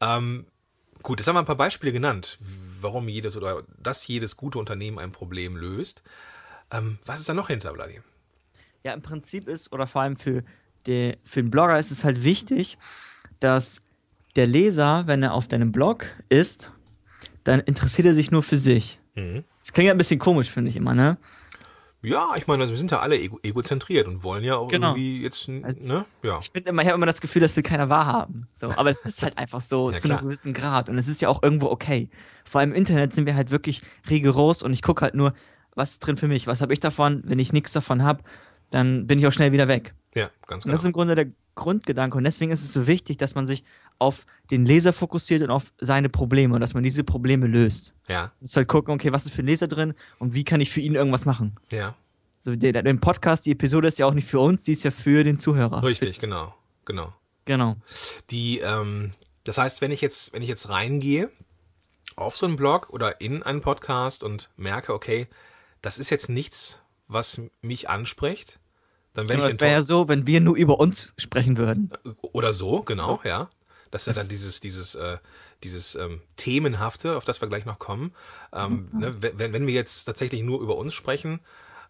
Ähm, 0.00 0.46
gut, 1.02 1.20
jetzt 1.20 1.28
haben 1.28 1.36
wir 1.36 1.40
ein 1.40 1.46
paar 1.46 1.56
Beispiele 1.56 1.92
genannt, 1.92 2.38
warum 2.80 3.08
jedes 3.08 3.36
oder 3.36 3.64
dass 3.78 4.06
jedes 4.06 4.36
gute 4.36 4.58
Unternehmen 4.58 4.98
ein 4.98 5.12
Problem 5.12 5.56
löst. 5.56 6.02
Ähm, 6.70 6.98
was 7.04 7.20
ist 7.20 7.28
da 7.28 7.34
noch 7.34 7.48
hinter, 7.48 7.74
Vladi? 7.74 8.00
Ja, 8.84 8.92
im 8.92 9.02
Prinzip 9.02 9.48
ist, 9.48 9.72
oder 9.72 9.86
vor 9.86 10.02
allem 10.02 10.16
für, 10.16 10.42
die, 10.86 11.16
für 11.24 11.42
den 11.42 11.50
Blogger 11.50 11.78
ist 11.78 11.90
es 11.90 12.04
halt 12.04 12.24
wichtig, 12.24 12.78
dass 13.40 13.80
der 14.36 14.46
Leser, 14.46 15.06
wenn 15.06 15.22
er 15.22 15.34
auf 15.34 15.48
deinem 15.48 15.72
Blog 15.72 16.06
ist, 16.28 16.70
dann 17.44 17.60
interessiert 17.60 18.06
er 18.06 18.14
sich 18.14 18.30
nur 18.30 18.42
für 18.42 18.56
sich. 18.56 18.98
Mhm. 19.14 19.44
Das 19.58 19.72
klingt 19.72 19.86
ja 19.86 19.92
ein 19.92 19.98
bisschen 19.98 20.18
komisch, 20.18 20.50
finde 20.50 20.70
ich 20.70 20.76
immer, 20.76 20.94
ne? 20.94 21.18
Ja, 22.04 22.30
ich 22.36 22.48
meine, 22.48 22.62
also 22.62 22.72
wir 22.72 22.78
sind 22.78 22.90
ja 22.90 22.98
alle 22.98 23.16
ego 23.16 23.38
egozentriert 23.44 24.08
und 24.08 24.24
wollen 24.24 24.42
ja 24.42 24.56
auch 24.56 24.66
genau. 24.66 24.88
irgendwie 24.88 25.22
jetzt, 25.22 25.46
ne? 25.46 26.04
Ja. 26.24 26.40
Ich 26.40 26.50
finde 26.50 26.70
immer, 26.70 26.82
ich 26.82 26.88
habe 26.88 26.96
immer 26.96 27.06
das 27.06 27.20
Gefühl, 27.20 27.40
das 27.40 27.54
will 27.54 27.62
keiner 27.62 27.90
wahrhaben. 27.90 28.48
So, 28.50 28.70
aber 28.70 28.90
es 28.90 29.02
ist 29.02 29.22
halt 29.22 29.38
einfach 29.38 29.60
so 29.60 29.90
ja, 29.92 29.98
zu 29.98 30.08
einem 30.08 30.18
gewissen 30.18 30.52
Grad 30.52 30.88
und 30.88 30.98
es 30.98 31.06
ist 31.06 31.20
ja 31.20 31.28
auch 31.28 31.44
irgendwo 31.44 31.68
okay. 31.68 32.08
Vor 32.44 32.60
allem 32.60 32.70
im 32.70 32.76
Internet 32.76 33.12
sind 33.12 33.26
wir 33.26 33.36
halt 33.36 33.52
wirklich 33.52 33.82
rigoros 34.10 34.64
und 34.64 34.72
ich 34.72 34.82
gucke 34.82 35.02
halt 35.02 35.14
nur, 35.14 35.32
was 35.76 35.92
ist 35.92 36.00
drin 36.00 36.16
für 36.16 36.26
mich, 36.26 36.48
was 36.48 36.60
habe 36.60 36.72
ich 36.72 36.80
davon, 36.80 37.22
wenn 37.24 37.38
ich 37.38 37.52
nichts 37.52 37.70
davon 37.70 38.02
habe, 38.02 38.24
dann 38.72 39.06
bin 39.06 39.18
ich 39.18 39.26
auch 39.26 39.32
schnell 39.32 39.52
wieder 39.52 39.68
weg. 39.68 39.94
Ja, 40.14 40.30
ganz 40.46 40.64
genau. 40.64 40.70
Und 40.70 40.72
das 40.72 40.80
ist 40.80 40.86
im 40.86 40.92
Grunde 40.92 41.14
der 41.14 41.26
Grundgedanke. 41.54 42.16
Und 42.16 42.24
deswegen 42.24 42.50
ist 42.50 42.62
es 42.62 42.72
so 42.72 42.86
wichtig, 42.86 43.18
dass 43.18 43.34
man 43.34 43.46
sich 43.46 43.64
auf 43.98 44.26
den 44.50 44.64
Leser 44.64 44.92
fokussiert 44.92 45.42
und 45.42 45.50
auf 45.50 45.72
seine 45.80 46.08
Probleme 46.08 46.54
und 46.54 46.60
dass 46.60 46.74
man 46.74 46.82
diese 46.82 47.04
Probleme 47.04 47.46
löst. 47.46 47.92
Ja. 48.08 48.32
Muss 48.40 48.56
halt 48.56 48.68
gucken, 48.68 48.94
okay, 48.94 49.12
was 49.12 49.26
ist 49.26 49.34
für 49.34 49.42
ein 49.42 49.46
Leser 49.46 49.68
drin 49.68 49.94
und 50.18 50.34
wie 50.34 50.44
kann 50.44 50.60
ich 50.60 50.70
für 50.70 50.80
ihn 50.80 50.94
irgendwas 50.94 51.24
machen. 51.24 51.56
Ja. 51.70 51.94
So, 52.44 52.56
der, 52.56 52.72
der 52.72 52.94
Podcast, 52.94 53.46
die 53.46 53.52
Episode 53.52 53.88
ist 53.88 53.98
ja 53.98 54.06
auch 54.06 54.14
nicht 54.14 54.26
für 54.26 54.40
uns, 54.40 54.64
die 54.64 54.72
ist 54.72 54.82
ja 54.82 54.90
für 54.90 55.22
den 55.22 55.38
Zuhörer. 55.38 55.82
Richtig, 55.82 56.18
genau. 56.18 56.54
Genau. 56.84 57.14
Genau. 57.44 57.76
Die, 58.30 58.58
ähm, 58.58 59.12
das 59.44 59.58
heißt, 59.58 59.80
wenn 59.80 59.92
ich 59.92 60.00
jetzt, 60.00 60.32
wenn 60.32 60.42
ich 60.42 60.48
jetzt 60.48 60.68
reingehe 60.68 61.30
auf 62.16 62.36
so 62.36 62.46
einen 62.46 62.56
Blog 62.56 62.90
oder 62.90 63.20
in 63.20 63.42
einen 63.42 63.60
Podcast 63.60 64.22
und 64.22 64.50
merke, 64.56 64.92
okay, 64.92 65.28
das 65.80 65.98
ist 65.98 66.10
jetzt 66.10 66.28
nichts, 66.28 66.82
was 67.08 67.40
mich 67.60 67.88
anspricht, 67.88 68.58
dann 69.14 69.28
werde 69.28 69.42
ich 69.42 69.44
den. 69.44 69.50
Das 69.50 69.60
wäre 69.60 69.72
ja 69.72 69.82
so, 69.82 70.08
wenn 70.08 70.26
wir 70.26 70.40
nur 70.40 70.56
über 70.56 70.80
uns 70.80 71.12
sprechen 71.16 71.56
würden. 71.56 71.90
Oder 72.20 72.52
so, 72.52 72.82
genau, 72.82 73.20
ja. 73.24 73.48
Das 73.90 74.06
ist 74.06 74.16
ja 74.16 74.22
dann 74.22 74.28
dieses, 74.28 74.60
dieses, 74.60 74.94
äh, 74.94 75.18
dieses 75.62 75.94
ähm, 75.94 76.22
Themenhafte, 76.36 77.16
auf 77.16 77.24
das 77.24 77.40
wir 77.40 77.48
gleich 77.48 77.66
noch 77.66 77.78
kommen. 77.78 78.12
Ähm, 78.52 78.86
mhm. 78.90 78.98
ne, 78.98 79.14
wenn, 79.20 79.52
wenn 79.52 79.66
wir 79.66 79.74
jetzt 79.74 80.04
tatsächlich 80.04 80.42
nur 80.42 80.60
über 80.60 80.76
uns 80.76 80.94
sprechen, 80.94 81.40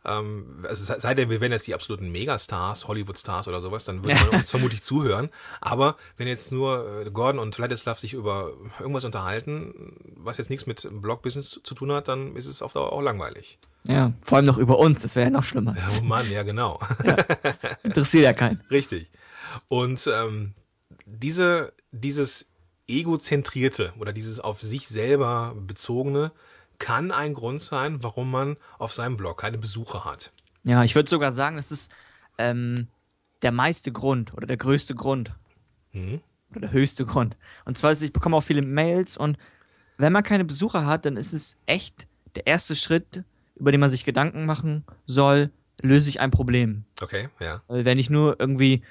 Ähm, 0.05 0.65
also 0.69 0.95
sei 0.99 1.15
denn, 1.15 1.31
wir 1.31 1.41
wären 1.41 1.53
jetzt 1.53 1.67
die 1.67 1.75
absoluten 1.75 2.11
Megastars, 2.11 2.89
Hollywood-Stars 2.89 3.49
oder 3.49 3.61
sowas, 3.61 3.85
dann 3.85 4.03
würde 4.03 4.15
man 4.15 4.41
uns 4.41 4.51
vermutlich 4.51 4.83
zuhören. 4.83 5.31
Aber 5.61 5.97
wenn 6.17 6.29
jetzt 6.29 6.53
nur 6.53 7.05
äh, 7.07 7.11
Gordon 7.11 7.39
und 7.39 7.55
Vladislav 7.55 7.99
sich 7.99 8.15
über 8.15 8.53
irgendwas 8.81 9.05
unterhalten, 9.05 9.97
was 10.17 10.39
jetzt 10.39 10.51
nichts 10.51 10.67
mit 10.67 10.89
Blog-Business 10.91 11.61
zu 11.63 11.75
tun 11.75 11.93
hat, 11.93 12.09
dann 12.09 12.37
ist 12.37 12.47
es 12.47 12.63
auf 12.63 12.73
Dauer 12.73 12.93
auch 12.93 13.03
langweilig. 13.03 13.59
Ja, 13.85 14.13
vor 14.25 14.37
allem 14.37 14.47
noch 14.47 14.59
über 14.59 14.79
uns, 14.79 15.03
das 15.03 15.17
wäre 15.17 15.27
ja 15.27 15.31
noch 15.31 15.45
schlimmer. 15.45 15.75
Ja, 15.77 15.89
oh 15.99 16.05
Mann, 16.05 16.31
ja 16.31 16.43
genau. 16.45 16.79
Interessiert 17.83 18.25
ja 18.25 18.33
keinen. 18.33 18.61
Richtig. 18.71 19.11
Und 19.69 20.09
ähm, 20.13 20.55
diese, 21.05 21.73
dieses 21.91 22.47
egozentrierte 22.89 23.93
oder 23.99 24.13
dieses 24.13 24.41
auf 24.41 24.61
sich 24.61 24.89
selber 24.89 25.55
bezogene 25.57 26.33
kann 26.83 27.13
ein 27.13 27.33
Grund 27.33 27.63
sein, 27.63 28.03
warum 28.03 28.33
man 28.33 28.57
auf 28.79 28.93
seinem 28.93 29.17
Blog 29.17 29.39
keine 29.41 29.57
Besucher 29.57 30.05
hat. 30.05 30.33
Ja, 30.65 30.83
ich 30.83 30.97
würde 30.97 31.09
sogar 31.09 31.31
sagen, 31.31 31.57
das 31.57 31.71
ist 31.71 31.93
ähm, 32.39 32.89
der 33.43 33.53
meiste 33.53 33.93
Grund 33.93 34.35
oder 34.35 34.49
der 34.49 34.57
größte 34.57 34.97
Grund. 34.97 35.33
Mhm. 35.93 36.21
Oder 36.51 36.63
der 36.63 36.73
höchste 36.73 37.07
Grund. 37.07 37.37
Und 37.65 37.79
zwar 37.79 37.93
ist, 37.93 38.03
ich 38.03 38.13
bekomme 38.13 38.37
auch 38.37 38.43
viele 38.43 38.63
Mails 38.63 39.17
und 39.17 39.39
wenn 39.97 40.13
man 40.13 40.25
keine 40.25 40.45
Besucher 40.45 40.85
hat, 40.85 41.07
dann 41.07 41.17
ist 41.17 41.33
es 41.33 41.57
echt 41.67 42.09
der 42.35 42.49
erste 42.49 42.75
Schritt, 42.75 43.23
über 43.55 43.71
den 43.71 43.81
man 43.81 43.91
sich 43.91 44.05
Gedanken 44.05 44.45
machen 44.45 44.85
soll, 45.07 45.53
löse 45.83 46.09
ich 46.09 46.19
ein 46.19 46.33
Problem. 46.33 46.85
Okay, 47.01 47.29
ja. 47.39 47.63
Weil 47.69 47.85
wenn 47.85 48.01
ich 48.01 48.11
nur 48.11 48.41
irgendwie, 48.41 48.83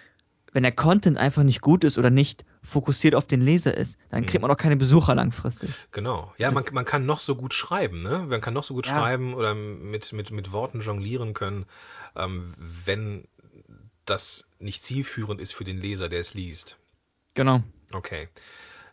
wenn 0.51 0.63
der 0.63 0.71
Content 0.71 1.17
einfach 1.17 1.43
nicht 1.43 1.61
gut 1.61 1.83
ist 1.83 1.97
oder 1.97 2.09
nicht 2.09 2.45
fokussiert 2.61 3.15
auf 3.15 3.25
den 3.25 3.41
Leser 3.41 3.75
ist, 3.75 3.97
dann 4.09 4.25
kriegt 4.25 4.41
man 4.41 4.51
auch 4.51 4.57
keine 4.57 4.75
Besucher 4.75 5.15
langfristig. 5.15 5.69
Genau. 5.91 6.33
Ja, 6.37 6.51
man, 6.51 6.63
man 6.73 6.85
kann 6.85 7.05
noch 7.05 7.19
so 7.19 7.35
gut 7.35 7.53
schreiben, 7.53 7.99
ne? 7.99 8.25
Man 8.27 8.41
kann 8.41 8.53
noch 8.53 8.63
so 8.63 8.73
gut 8.73 8.87
Ja. 8.87 8.93
schreiben 8.93 9.33
oder 9.33 9.55
mit, 9.55 10.13
mit, 10.13 10.31
mit 10.31 10.51
Worten 10.51 10.81
jonglieren 10.81 11.33
können, 11.33 11.65
ähm, 12.15 12.53
wenn 12.57 13.27
das 14.05 14.47
nicht 14.59 14.83
zielführend 14.83 15.39
ist 15.39 15.53
für 15.53 15.63
den 15.63 15.79
Leser, 15.79 16.09
der 16.09 16.19
es 16.19 16.33
liest. 16.33 16.77
Genau. 17.33 17.63
Okay. 17.93 18.27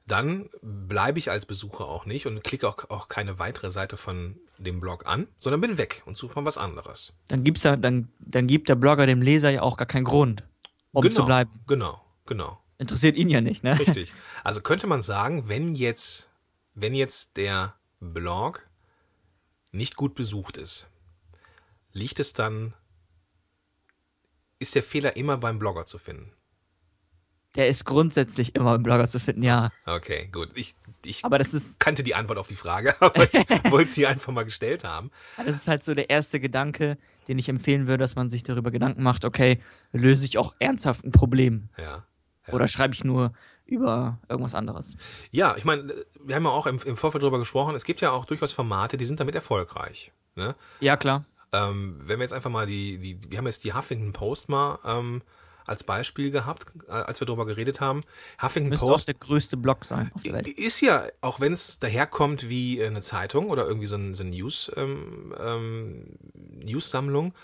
Dann 0.07 0.49
bleibe 0.63 1.19
ich 1.19 1.31
als 1.31 1.45
Besucher 1.45 1.85
auch 1.85 2.07
nicht 2.07 2.27
und 2.27 2.43
klicke 2.43 2.67
auch, 2.67 2.89
auch 2.89 3.09
keine 3.09 3.39
weitere 3.39 3.71
Seite 3.71 3.97
von 3.99 4.37
dem 4.57 4.81
Blog 4.81 5.07
an, 5.07 5.27
sondern 5.39 5.61
bin 5.61 5.77
weg 5.77 6.03
und 6.07 6.17
suche 6.17 6.35
mal 6.37 6.47
was 6.47 6.57
anderes. 6.57 7.13
Dann 7.29 7.45
gibt's 7.45 7.63
ja, 7.65 7.77
dann, 7.77 8.09
dann 8.19 8.47
gibt 8.47 8.69
der 8.71 8.75
Blogger 8.75 9.07
dem 9.07 9.21
Leser 9.21 9.51
ja 9.51 9.63
auch 9.63 9.77
gar 9.77 9.87
keinen 9.87 10.05
Grund, 10.05 10.45
um 10.93 11.03
genau, 11.03 11.15
zu 11.15 11.25
bleiben. 11.25 11.51
Genau, 11.67 12.05
genau. 12.27 12.63
Interessiert 12.79 13.17
ihn 13.17 13.29
ja 13.29 13.41
nicht, 13.41 13.65
ne? 13.65 13.79
Richtig. 13.79 14.13
Also 14.45 14.61
könnte 14.61 14.87
man 14.87 15.03
sagen, 15.03 15.49
wenn 15.49 15.75
jetzt, 15.75 16.31
wenn 16.75 16.95
jetzt 16.95 17.37
der 17.37 17.75
Blog 18.01 18.67
nicht 19.73 19.97
gut 19.97 20.15
besucht 20.15 20.57
ist, 20.57 20.89
liegt 21.93 22.21
es 22.21 22.33
dann, 22.33 22.73
ist 24.59 24.75
der 24.75 24.83
Fehler 24.83 25.17
immer 25.17 25.37
beim 25.37 25.59
Blogger 25.59 25.85
zu 25.87 25.99
finden? 25.99 26.33
Der 27.57 27.69
ist 27.69 27.85
grundsätzlich 27.85 28.55
immer 28.55 28.75
im 28.75 28.83
Blogger 28.83 29.09
zu 29.09 29.19
finden, 29.19 29.43
ja. 29.43 29.71
Okay, 29.87 30.29
gut. 30.31 30.51
Ich, 30.55 30.75
ich 31.05 31.25
Aber 31.25 31.39
das 31.39 31.55
ist, 31.55 31.81
kannte 31.81 32.03
die 32.03 32.15
Antwort 32.15 32.39
auf 32.39 32.47
die 32.47 32.55
Frage, 32.55 32.95
aber 33.01 33.25
ich 33.25 33.33
wollte 33.71 33.91
sie 33.91 34.07
einfach 34.07 34.33
mal 34.33 34.45
gestellt 34.45 34.85
haben. 34.85 35.11
das 35.37 35.57
ist 35.57 35.69
halt 35.69 35.83
so 35.83 35.95
der 35.95 36.11
erste 36.11 36.41
Gedanke, 36.41 36.99
den 37.29 37.39
ich 37.39 37.49
empfehlen 37.49 37.87
würde, 37.87 38.03
dass 38.03 38.17
man 38.17 38.31
sich 38.31 38.43
darüber 38.43 38.71
Gedanken 38.71 39.03
macht, 39.03 39.25
okay, 39.25 39.61
löse 39.93 40.25
ich 40.25 40.39
auch 40.39 40.55
ernsthaft 40.59 41.05
ein 41.05 41.13
Problem? 41.13 41.69
Ja. 41.79 42.05
Oder 42.53 42.67
schreibe 42.67 42.95
ich 42.95 43.05
nur 43.05 43.33
über 43.67 44.19
irgendwas 44.29 44.55
anderes? 44.55 44.97
Ja, 45.31 45.55
ich 45.57 45.65
meine, 45.65 45.93
wir 46.25 46.35
haben 46.35 46.45
ja 46.45 46.51
auch 46.51 46.67
im, 46.67 46.81
im 46.85 46.97
Vorfeld 46.97 47.23
darüber 47.23 47.39
gesprochen, 47.39 47.75
es 47.75 47.85
gibt 47.85 48.01
ja 48.01 48.11
auch 48.11 48.25
durchaus 48.25 48.53
Formate, 48.53 48.97
die 48.97 49.05
sind 49.05 49.21
damit 49.21 49.35
erfolgreich. 49.35 50.13
Ne? 50.35 50.55
Ja, 50.81 50.97
klar. 50.97 51.25
Ähm, 51.53 51.99
wenn 52.01 52.19
wir 52.19 52.25
jetzt 52.25 52.33
einfach 52.33 52.51
mal 52.51 52.67
die, 52.67 52.99
die, 52.99 53.19
wir 53.31 53.39
haben 53.39 53.47
jetzt 53.47 53.65
die 53.65 53.75
Huffington 53.75 54.13
Post 54.13 54.49
mal 54.49 54.79
ähm, 54.85 55.23
als 55.69 55.85
Beispiel 55.85 56.31
gehabt, 56.31 56.67
äh, 56.89 56.93
als 56.93 57.21
wir 57.21 57.27
darüber 57.27 57.47
geredet 57.47 57.81
haben. 57.81 58.03
Huffington 58.41 58.71
Müsste 58.71 58.87
auch 58.87 58.91
Post 58.91 59.09
der 59.09 59.15
größte 59.15 59.57
Blog 59.57 59.85
sein 59.85 60.11
ist 60.59 60.81
ja, 60.81 61.07
auch 61.21 61.41
wenn 61.41 61.53
es 61.53 61.79
daherkommt 61.79 62.49
wie 62.49 62.83
eine 62.83 63.01
Zeitung 63.01 63.49
oder 63.51 63.67
irgendwie 63.67 63.87
so, 63.87 63.97
ein, 63.97 64.15
so 64.15 64.23
eine 64.23 64.33
News, 64.33 64.71
ähm, 64.77 65.35
ähm, 65.39 66.19
News-Sammlung, 66.35 67.35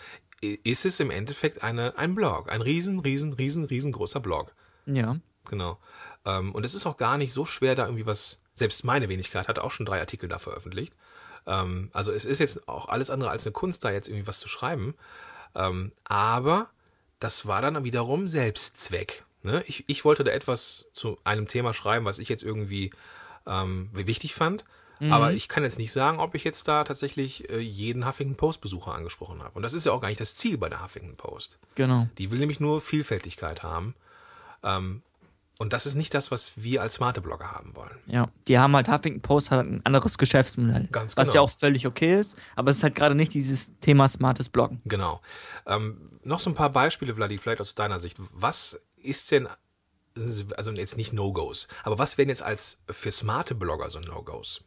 ist 0.40 0.84
es 0.84 1.00
im 1.00 1.10
Endeffekt 1.10 1.62
eine, 1.62 1.96
ein 1.96 2.14
Blog. 2.14 2.50
Ein 2.50 2.60
riesen, 2.60 3.00
riesen, 3.00 3.32
riesen, 3.32 3.64
riesengroßer 3.64 4.20
Blog. 4.20 4.54
Ja. 4.86 5.16
Genau. 5.48 5.78
Ähm, 6.24 6.54
und 6.54 6.64
es 6.64 6.74
ist 6.74 6.86
auch 6.86 6.96
gar 6.96 7.18
nicht 7.18 7.32
so 7.32 7.46
schwer, 7.46 7.74
da 7.74 7.86
irgendwie 7.86 8.06
was, 8.06 8.40
selbst 8.54 8.84
meine 8.84 9.08
Wenigkeit 9.08 9.48
hat 9.48 9.58
auch 9.58 9.70
schon 9.70 9.86
drei 9.86 10.00
Artikel 10.00 10.28
da 10.28 10.38
veröffentlicht. 10.38 10.94
Ähm, 11.46 11.90
also 11.92 12.12
es 12.12 12.24
ist 12.24 12.40
jetzt 12.40 12.68
auch 12.68 12.88
alles 12.88 13.10
andere 13.10 13.30
als 13.30 13.46
eine 13.46 13.52
Kunst, 13.52 13.84
da 13.84 13.90
jetzt 13.90 14.08
irgendwie 14.08 14.26
was 14.26 14.40
zu 14.40 14.48
schreiben. 14.48 14.94
Ähm, 15.54 15.92
aber 16.04 16.68
das 17.24 17.46
war 17.46 17.62
dann 17.62 17.84
wiederum 17.84 18.28
Selbstzweck. 18.28 19.24
Ne? 19.42 19.64
Ich, 19.66 19.84
ich 19.86 20.04
wollte 20.04 20.24
da 20.24 20.30
etwas 20.30 20.88
zu 20.92 21.18
einem 21.24 21.48
Thema 21.48 21.72
schreiben, 21.74 22.04
was 22.04 22.18
ich 22.18 22.28
jetzt 22.28 22.42
irgendwie 22.42 22.90
ähm, 23.46 23.88
wichtig 23.92 24.34
fand. 24.34 24.64
Aber 25.10 25.32
ich 25.32 25.48
kann 25.48 25.64
jetzt 25.64 25.78
nicht 25.78 25.92
sagen, 25.92 26.18
ob 26.18 26.34
ich 26.34 26.44
jetzt 26.44 26.66
da 26.66 26.84
tatsächlich 26.84 27.50
äh, 27.50 27.58
jeden 27.58 28.06
Huffington 28.06 28.36
Post 28.36 28.60
Besucher 28.60 28.94
angesprochen 28.94 29.42
habe. 29.42 29.54
Und 29.54 29.62
das 29.62 29.74
ist 29.74 29.84
ja 29.84 29.92
auch 29.92 30.00
gar 30.00 30.08
nicht 30.08 30.20
das 30.20 30.36
Ziel 30.36 30.56
bei 30.56 30.68
der 30.68 30.82
Huffington 30.82 31.16
Post. 31.16 31.58
Genau. 31.74 32.08
Die 32.16 32.30
will 32.30 32.38
nämlich 32.38 32.60
nur 32.60 32.80
Vielfältigkeit 32.80 33.62
haben. 33.62 33.94
Ähm, 34.62 35.02
und 35.58 35.72
das 35.72 35.86
ist 35.86 35.94
nicht 35.94 36.12
das, 36.14 36.30
was 36.30 36.62
wir 36.62 36.82
als 36.82 36.94
smarte 36.94 37.20
Blogger 37.20 37.52
haben 37.52 37.76
wollen. 37.76 37.96
Ja. 38.06 38.28
Die 38.48 38.58
haben 38.58 38.74
halt, 38.74 38.88
Huffington 38.88 39.22
Post 39.22 39.50
hat 39.50 39.60
ein 39.60 39.80
anderes 39.84 40.18
Geschäftsmodell. 40.18 40.88
Ganz 40.90 41.16
Was 41.16 41.28
genau. 41.28 41.34
ja 41.34 41.40
auch 41.42 41.50
völlig 41.50 41.86
okay 41.86 42.18
ist, 42.18 42.36
aber 42.56 42.70
es 42.70 42.78
ist 42.78 42.82
halt 42.82 42.96
gerade 42.96 43.14
nicht 43.14 43.32
dieses 43.34 43.78
Thema 43.78 44.08
smartes 44.08 44.48
Bloggen. 44.48 44.80
Genau. 44.84 45.20
Ähm, 45.66 46.10
noch 46.24 46.40
so 46.40 46.50
ein 46.50 46.54
paar 46.54 46.70
Beispiele, 46.70 47.14
Vladi, 47.14 47.38
vielleicht 47.38 47.60
aus 47.60 47.74
deiner 47.74 48.00
Sicht. 48.00 48.18
Was 48.32 48.80
ist 48.96 49.30
denn, 49.30 49.48
also 50.56 50.72
jetzt 50.72 50.96
nicht 50.96 51.12
No-Gos, 51.12 51.68
aber 51.84 51.98
was 51.98 52.18
wären 52.18 52.28
jetzt 52.28 52.42
als 52.42 52.80
für 52.90 53.12
smarte 53.12 53.54
Blogger 53.54 53.88
so 53.90 54.00
No-Gos? 54.00 54.64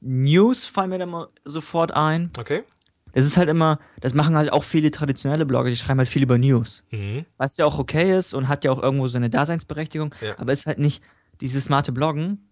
News 0.00 0.66
fallen 0.66 0.90
mir 0.90 0.98
da 0.98 1.06
mal 1.06 1.28
sofort 1.44 1.92
ein. 1.92 2.32
Okay? 2.36 2.64
Es 3.12 3.26
ist 3.26 3.36
halt 3.36 3.48
immer, 3.48 3.78
das 4.00 4.14
machen 4.14 4.36
halt 4.36 4.52
auch 4.52 4.64
viele 4.64 4.90
traditionelle 4.90 5.44
Blogger, 5.46 5.68
die 5.70 5.76
schreiben 5.76 5.98
halt 5.98 6.08
viel 6.08 6.22
über 6.22 6.38
News. 6.38 6.82
Mhm. 6.90 7.24
Was 7.36 7.56
ja 7.58 7.66
auch 7.66 7.78
okay 7.78 8.16
ist 8.18 8.32
und 8.34 8.48
hat 8.48 8.64
ja 8.64 8.70
auch 8.72 8.82
irgendwo 8.82 9.06
seine 9.08 9.28
Daseinsberechtigung, 9.30 10.14
Ja. 10.20 10.38
aber 10.38 10.52
ist 10.52 10.66
halt 10.66 10.78
nicht 10.78 11.02
dieses 11.40 11.66
smarte 11.66 11.92
Bloggen. 11.92 12.48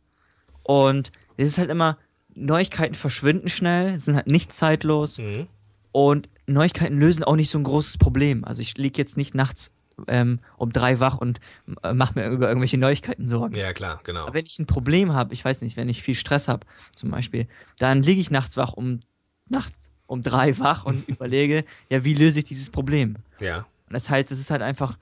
Und 0.62 1.10
es 1.36 1.48
ist 1.48 1.58
halt 1.58 1.70
immer, 1.70 1.96
Neuigkeiten 2.34 2.94
verschwinden 2.94 3.48
schnell, 3.48 3.98
sind 3.98 4.14
halt 4.16 4.26
nicht 4.28 4.52
zeitlos 4.52 5.18
Mhm. 5.18 5.46
und 5.92 6.28
Neuigkeiten 6.46 6.98
lösen 6.98 7.24
auch 7.24 7.36
nicht 7.36 7.50
so 7.50 7.58
ein 7.58 7.64
großes 7.64 7.98
Problem. 7.98 8.44
Also 8.44 8.60
ich 8.62 8.76
liege 8.76 8.98
jetzt 8.98 9.16
nicht 9.16 9.34
nachts 9.34 9.70
ähm, 10.08 10.38
um 10.56 10.72
drei 10.72 10.98
wach 10.98 11.18
und 11.18 11.40
äh, 11.82 11.92
mache 11.92 12.18
mir 12.18 12.28
über 12.30 12.48
irgendwelche 12.48 12.78
Neuigkeiten 12.78 13.28
Sorgen. 13.28 13.54
Ja, 13.54 13.72
klar, 13.74 14.00
genau. 14.02 14.22
Aber 14.22 14.34
wenn 14.34 14.46
ich 14.46 14.58
ein 14.58 14.64
Problem 14.66 15.12
habe, 15.12 15.34
ich 15.34 15.44
weiß 15.44 15.60
nicht, 15.62 15.76
wenn 15.76 15.88
ich 15.90 16.02
viel 16.02 16.14
Stress 16.14 16.48
habe, 16.48 16.66
zum 16.96 17.10
Beispiel, 17.10 17.46
dann 17.78 18.00
liege 18.02 18.20
ich 18.20 18.30
nachts 18.30 18.56
wach 18.56 18.72
um 18.72 19.00
nachts 19.48 19.90
um 20.10 20.22
drei 20.22 20.58
wach 20.58 20.84
und 20.84 21.06
überlege, 21.08 21.64
ja, 21.88 22.04
wie 22.04 22.14
löse 22.14 22.40
ich 22.40 22.44
dieses 22.44 22.68
Problem? 22.68 23.16
Ja. 23.38 23.58
Und 23.86 23.94
das 23.94 24.10
heißt, 24.10 24.30
es 24.32 24.40
ist 24.40 24.50
halt 24.50 24.60
einfach, 24.62 24.98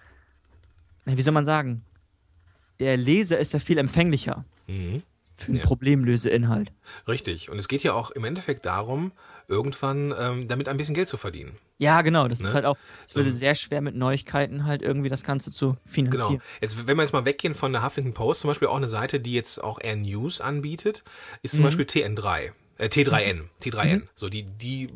na, 1.04 1.16
wie 1.16 1.22
soll 1.22 1.32
man 1.32 1.44
sagen, 1.44 1.82
der 2.78 2.96
Leser 2.96 3.38
ist 3.38 3.52
ja 3.52 3.58
viel 3.58 3.78
empfänglicher 3.78 4.44
Mhm. 4.66 5.02
für 5.34 5.46
einen 5.48 5.56
Ja. 5.56 5.64
Problemlöseinhalt. 5.64 6.70
Richtig. 7.08 7.48
Und 7.48 7.58
es 7.58 7.68
geht 7.68 7.82
ja 7.82 7.94
auch 7.94 8.10
im 8.10 8.24
Endeffekt 8.24 8.66
darum, 8.66 9.12
irgendwann 9.48 10.14
ähm, 10.18 10.46
damit 10.46 10.68
ein 10.68 10.76
bisschen 10.76 10.94
Geld 10.94 11.08
zu 11.08 11.16
verdienen. 11.16 11.52
Ja, 11.80 12.02
genau, 12.02 12.28
das 12.28 12.40
Ne? 12.40 12.48
ist 12.48 12.54
halt 12.54 12.66
auch, 12.66 12.76
es 13.06 13.12
So. 13.14 13.20
würde 13.20 13.32
sehr 13.32 13.54
schwer 13.54 13.80
mit 13.80 13.94
Neuigkeiten 13.94 14.66
halt 14.66 14.82
irgendwie 14.82 15.08
das 15.08 15.24
Ganze 15.24 15.50
zu 15.50 15.68
Genau. 15.68 15.78
finanzieren. 15.86 16.42
Jetzt, 16.60 16.86
wenn 16.86 16.96
wir 16.98 17.02
jetzt 17.02 17.12
mal 17.14 17.24
weggehen 17.24 17.54
von 17.54 17.72
der 17.72 17.82
Huffington 17.82 18.12
Post, 18.12 18.42
zum 18.42 18.48
Beispiel 18.48 18.68
auch 18.68 18.76
eine 18.76 18.88
Seite, 18.88 19.20
die 19.20 19.32
jetzt 19.32 19.62
auch 19.64 19.80
eher 19.80 19.96
News 19.96 20.40
anbietet, 20.42 21.02
ist 21.42 21.54
Mhm. 21.54 21.56
zum 21.56 21.64
Beispiel 21.64 21.86
TN3, 21.86 22.50
äh, 22.78 22.87
T3N, 22.87 23.44
T3N. 23.62 24.02
So, 24.14 24.28
die, 24.28 24.44
die 24.44 24.88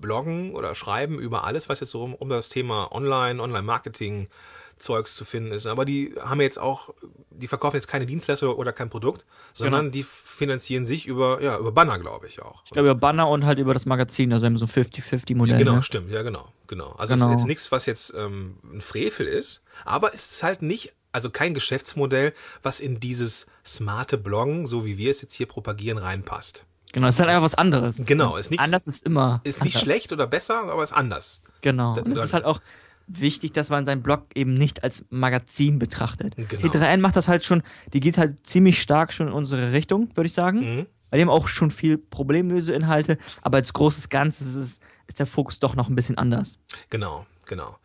bloggen 0.00 0.54
oder 0.54 0.74
schreiben 0.74 1.18
über 1.18 1.44
alles, 1.44 1.68
was 1.68 1.80
jetzt 1.80 1.90
so 1.90 2.02
um, 2.02 2.14
um 2.14 2.28
das 2.28 2.50
Thema 2.50 2.92
Online, 2.92 3.42
Online-Marketing, 3.42 4.28
Zeugs 4.76 5.14
zu 5.14 5.24
finden 5.24 5.52
ist. 5.52 5.66
Aber 5.66 5.84
die 5.84 6.14
haben 6.20 6.40
jetzt 6.40 6.58
auch, 6.58 6.92
die 7.30 7.46
verkaufen 7.46 7.76
jetzt 7.76 7.86
keine 7.86 8.06
Dienstleister 8.06 8.58
oder 8.58 8.72
kein 8.72 8.90
Produkt, 8.90 9.24
sondern 9.52 9.90
die 9.92 10.02
finanzieren 10.02 10.84
sich 10.84 11.06
über, 11.06 11.40
ja, 11.40 11.56
über 11.58 11.72
Banner, 11.72 11.98
glaube 11.98 12.26
ich 12.26 12.42
auch. 12.42 12.62
Ich 12.64 12.72
glaube 12.72 12.88
über 12.90 12.98
Banner 12.98 13.28
und 13.28 13.46
halt 13.46 13.58
über 13.58 13.72
das 13.72 13.86
Magazin, 13.86 14.32
also 14.32 14.46
haben 14.46 14.56
so 14.56 14.66
ein 14.66 14.68
50-50-Modell. 14.68 15.58
Genau, 15.58 15.76
ne? 15.76 15.82
stimmt, 15.82 16.10
ja, 16.10 16.22
genau, 16.22 16.48
genau. 16.66 16.90
Also 16.98 17.14
Genau. 17.14 17.26
es 17.26 17.30
ist 17.30 17.38
jetzt 17.38 17.46
nichts, 17.46 17.72
was 17.72 17.86
jetzt 17.86 18.14
ähm, 18.14 18.56
ein 18.64 18.80
Frevel 18.80 19.26
ist, 19.26 19.62
aber 19.84 20.12
es 20.12 20.32
ist 20.32 20.42
halt 20.42 20.60
nicht, 20.60 20.92
also 21.12 21.30
kein 21.30 21.54
Geschäftsmodell, 21.54 22.34
was 22.62 22.80
in 22.80 22.98
dieses 22.98 23.46
smarte 23.64 24.18
Bloggen, 24.18 24.66
so 24.66 24.84
wie 24.84 24.98
wir 24.98 25.10
es 25.10 25.22
jetzt 25.22 25.34
hier 25.34 25.46
propagieren, 25.46 25.98
reinpasst. 25.98 26.64
Genau, 26.94 27.06
das 27.08 27.16
ist 27.16 27.20
halt 27.20 27.28
einfach 27.30 27.42
was 27.42 27.54
anderes. 27.56 28.06
Genau, 28.06 28.36
ist 28.36 28.50
nichts- 28.50 28.64
Anders 28.64 28.86
ist 28.86 29.04
immer. 29.04 29.40
Ist 29.44 29.62
nicht 29.62 29.74
anders. 29.74 29.82
schlecht 29.82 30.12
oder 30.12 30.26
besser, 30.26 30.62
aber 30.62 30.82
ist 30.82 30.92
anders. 30.92 31.42
Genau. 31.60 31.94
Und 31.98 32.12
es 32.16 32.24
ist 32.24 32.32
halt 32.34 32.44
auch 32.46 32.60
wichtig, 33.06 33.52
dass 33.52 33.68
man 33.68 33.84
seinen 33.84 34.02
Blog 34.02 34.26
eben 34.34 34.54
nicht 34.54 34.82
als 34.82 35.04
Magazin 35.10 35.78
betrachtet. 35.78 36.34
Genau. 36.36 36.46
T3N 36.48 36.98
macht 37.00 37.16
das 37.16 37.28
halt 37.28 37.44
schon, 37.44 37.62
die 37.92 38.00
geht 38.00 38.16
halt 38.16 38.46
ziemlich 38.46 38.80
stark 38.80 39.12
schon 39.12 39.26
in 39.28 39.32
unsere 39.34 39.72
Richtung, 39.72 40.08
würde 40.14 40.26
ich 40.28 40.32
sagen. 40.32 40.60
Mhm. 40.60 40.86
weil 41.10 41.18
die 41.18 41.22
haben 41.22 41.30
auch 41.30 41.46
schon 41.48 41.70
viel 41.70 41.98
Problemlöseinhalte, 41.98 43.18
aber 43.42 43.58
als 43.58 43.72
großes 43.72 44.08
Ganzes 44.08 44.54
ist, 44.56 44.82
ist 45.06 45.18
der 45.18 45.26
Fokus 45.26 45.58
doch 45.60 45.76
noch 45.76 45.88
ein 45.88 45.94
bisschen 45.94 46.16
anders. 46.18 46.58
Genau, 46.90 47.26
genau. 47.46 47.76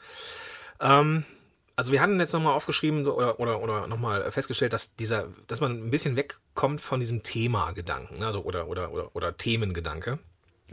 Ähm, 0.79 1.25
also 1.79 1.93
wir 1.93 2.01
hatten 2.01 2.19
jetzt 2.19 2.33
nochmal 2.33 2.53
aufgeschrieben 2.53 3.05
so, 3.05 3.15
oder, 3.15 3.39
oder, 3.39 3.62
oder 3.62 3.88
nochmal 3.88 4.29
festgestellt, 4.31 4.74
dass 4.74 4.95
dieser, 4.95 5.29
dass 5.48 5.62
man 5.62 5.71
ein 5.88 5.89
bisschen 5.91 6.17
wegkommt 6.17 6.81
von 6.81 7.00
diesem 7.00 7.24
Thema-Gedanken, 7.24 8.19
ne? 8.19 8.27
also, 8.27 8.41
oder, 8.43 8.67
oder, 8.67 8.91
oder, 8.91 9.15
oder 9.15 9.38
Themengedanke. 9.38 10.19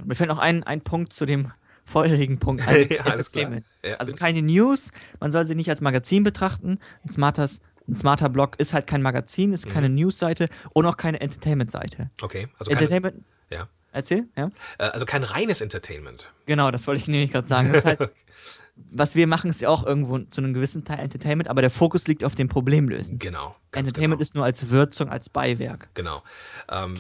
Mir 0.05 0.17
fällt 0.17 0.29
noch 0.29 0.41
ein, 0.41 0.65
ein 0.65 0.81
Punkt 0.81 1.13
zu 1.13 1.25
dem 1.25 1.53
vorherigen 1.85 2.39
Punkt. 2.41 2.65
Also 2.67 2.93
Ja, 2.95 3.05
alles 3.05 3.31
klar. 3.31 3.53
Ja, 3.85 3.95
also 3.99 4.15
keine 4.15 4.43
News, 4.43 4.91
man 5.21 5.31
soll 5.31 5.45
sie 5.45 5.55
nicht 5.55 5.71
als 5.71 5.81
Magazin 5.81 6.25
betrachten. 6.25 6.81
Ein, 7.05 7.09
smartes, 7.09 7.61
ein 7.89 7.95
smarter 7.95 8.29
Blog 8.29 8.57
ist 8.59 8.73
halt 8.75 8.89
kein 8.89 9.01
Magazin, 9.01 9.53
ist 9.53 9.67
Mhm. 9.67 9.71
keine 9.71 9.89
News-Seite 9.89 10.49
und 10.73 10.87
auch 10.87 10.97
keine 10.97 11.21
Entertainment-Seite. 11.21 12.11
Okay, 12.21 12.49
also 12.59 12.71
keine, 12.73 12.83
Entertainment, 12.83 13.25
ja. 13.51 13.69
erzähl, 13.93 14.25
ja? 14.37 14.51
Äh, 14.79 14.87
also 14.91 15.05
kein 15.07 15.23
reines 15.23 15.61
Entertainment. 15.61 16.33
Genau, 16.47 16.73
das 16.73 16.89
wollte 16.89 17.01
ich 17.01 17.07
nämlich 17.07 17.31
gerade 17.31 17.47
sagen. 17.47 17.69
Das 17.69 17.85
ist 17.85 17.87
halt, 17.87 18.11
was 18.77 19.15
wir 19.15 19.27
machen, 19.27 19.51
ist 19.51 19.61
ja 19.61 19.69
auch 19.69 19.85
irgendwo 19.85 20.19
zu 20.19 20.41
einem 20.41 20.55
gewissen 20.55 20.85
Teil 20.85 21.01
Entertainment, 21.01 21.49
aber 21.49 21.63
der 21.63 21.71
Fokus 21.71 22.07
liegt 22.07 22.25
auf 22.25 22.35
dem 22.35 22.49
Problemlösen. 22.49 23.19
Genau. 23.19 23.57
Entertainment 23.73 24.19
genau. 24.19 24.23
ist 24.23 24.35
nur 24.35 24.45
als 24.45 24.71
Würzung, 24.71 25.09
als 25.09 25.29
Beiwerk. 25.29 25.91
Genau. 25.95 26.23
Ähm, 26.71 26.95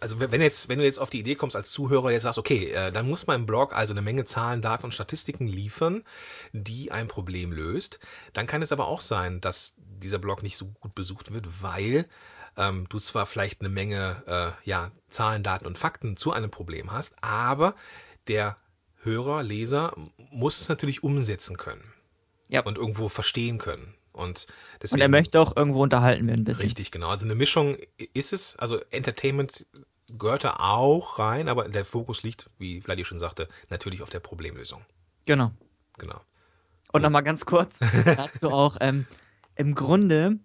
also 0.00 0.20
wenn 0.20 0.40
jetzt, 0.40 0.68
wenn 0.68 0.78
du 0.78 0.84
jetzt 0.84 0.98
auf 0.98 1.10
die 1.10 1.20
Idee 1.20 1.34
kommst 1.34 1.56
als 1.56 1.70
Zuhörer, 1.70 2.10
jetzt 2.10 2.24
sagst, 2.24 2.38
okay, 2.38 2.70
äh, 2.70 2.92
dann 2.92 3.08
muss 3.08 3.26
mein 3.26 3.46
Blog 3.46 3.74
also 3.74 3.94
eine 3.94 4.02
Menge 4.02 4.24
Zahlen, 4.24 4.60
Daten 4.60 4.84
und 4.84 4.92
Statistiken 4.92 5.48
liefern, 5.48 6.04
die 6.52 6.92
ein 6.92 7.08
Problem 7.08 7.52
löst, 7.52 7.98
dann 8.32 8.46
kann 8.46 8.62
es 8.62 8.72
aber 8.72 8.86
auch 8.86 9.00
sein, 9.00 9.40
dass 9.40 9.74
dieser 9.78 10.18
Blog 10.18 10.42
nicht 10.42 10.56
so 10.56 10.66
gut 10.80 10.94
besucht 10.94 11.32
wird, 11.32 11.62
weil 11.62 12.06
ähm, 12.56 12.86
du 12.88 12.98
zwar 12.98 13.26
vielleicht 13.26 13.60
eine 13.60 13.70
Menge 13.70 14.22
äh, 14.26 14.68
ja, 14.68 14.90
Zahlen, 15.08 15.42
Daten 15.42 15.66
und 15.66 15.78
Fakten 15.78 16.16
zu 16.16 16.32
einem 16.32 16.50
Problem 16.50 16.92
hast, 16.92 17.16
aber 17.22 17.74
der 18.28 18.56
Hörer, 19.06 19.42
Leser 19.42 19.94
muss 20.30 20.60
es 20.60 20.68
natürlich 20.68 21.02
umsetzen 21.02 21.56
können 21.56 21.82
Ja. 22.48 22.60
und 22.62 22.76
irgendwo 22.76 23.08
verstehen 23.08 23.56
können. 23.58 23.94
Und 24.12 24.22
Und 24.22 24.46
deswegen 24.82 25.02
er 25.02 25.08
möchte 25.08 25.40
auch 25.40 25.56
irgendwo 25.56 25.82
unterhalten 25.82 26.26
werden, 26.26 26.40
ein 26.40 26.44
bisschen. 26.44 26.64
Richtig, 26.66 26.90
genau. 26.90 27.08
Also 27.08 27.24
eine 27.26 27.34
Mischung 27.34 27.76
ist 28.14 28.32
es. 28.34 28.56
Also 28.56 28.80
Entertainment 28.90 29.66
gehört 30.18 30.44
da 30.44 30.56
auch 30.58 31.18
rein, 31.18 31.48
aber 31.48 31.68
der 31.68 31.84
Fokus 31.84 32.22
liegt, 32.22 32.48
wie 32.58 32.80
Vladi 32.80 33.04
schon 33.04 33.18
sagte, 33.18 33.48
natürlich 33.70 34.02
auf 34.02 34.08
der 34.10 34.20
Problemlösung. 34.20 34.82
Genau. 35.26 35.52
Genau. 35.98 36.20
Und 36.92 37.02
nochmal 37.02 37.22
ganz 37.24 37.44
kurz 37.44 37.78
dazu 38.04 38.50
auch, 38.50 38.76
ähm, 38.80 39.06
im 39.54 39.74
Grunde, 39.74 40.38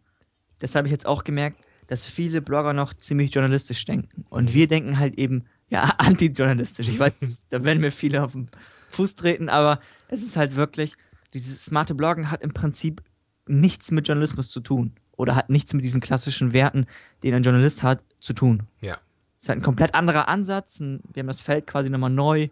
das 0.59 0.75
habe 0.75 0.87
ich 0.87 0.91
jetzt 0.91 1.05
auch 1.05 1.23
gemerkt, 1.23 1.61
dass 1.87 2.05
viele 2.05 2.41
Blogger 2.41 2.73
noch 2.73 2.93
ziemlich 2.93 3.33
journalistisch 3.33 3.83
denken. 3.85 4.25
Und 4.29 4.53
wir 4.53 4.67
denken 4.67 4.97
halt 4.99 5.17
eben, 5.17 5.45
ja, 5.71 5.83
anti-journalistisch. 5.97 6.87
Ich 6.87 6.99
weiß, 6.99 7.43
da 7.49 7.63
werden 7.63 7.81
mir 7.81 7.91
viele 7.91 8.23
auf 8.23 8.33
den 8.33 8.49
Fuß 8.89 9.15
treten, 9.15 9.49
aber 9.49 9.79
es 10.09 10.21
ist 10.21 10.37
halt 10.37 10.55
wirklich, 10.55 10.95
dieses 11.33 11.65
smarte 11.65 11.95
Bloggen 11.95 12.29
hat 12.29 12.41
im 12.41 12.53
Prinzip 12.53 13.01
nichts 13.47 13.89
mit 13.89 14.07
Journalismus 14.07 14.49
zu 14.49 14.59
tun. 14.59 14.93
Oder 15.13 15.35
hat 15.35 15.49
nichts 15.49 15.73
mit 15.73 15.83
diesen 15.83 16.01
klassischen 16.01 16.53
Werten, 16.53 16.85
den 17.23 17.33
ein 17.33 17.43
Journalist 17.43 17.83
hat, 17.83 18.03
zu 18.19 18.33
tun. 18.33 18.63
Ja. 18.81 18.95
Es 19.39 19.45
ist 19.45 19.49
halt 19.49 19.59
ein 19.59 19.63
komplett 19.63 19.95
anderer 19.95 20.27
Ansatz. 20.27 20.79
Ein, 20.79 21.01
wir 21.13 21.21
haben 21.21 21.27
das 21.27 21.41
Feld 21.41 21.67
quasi 21.67 21.89
nochmal 21.89 22.09
neu, 22.09 22.49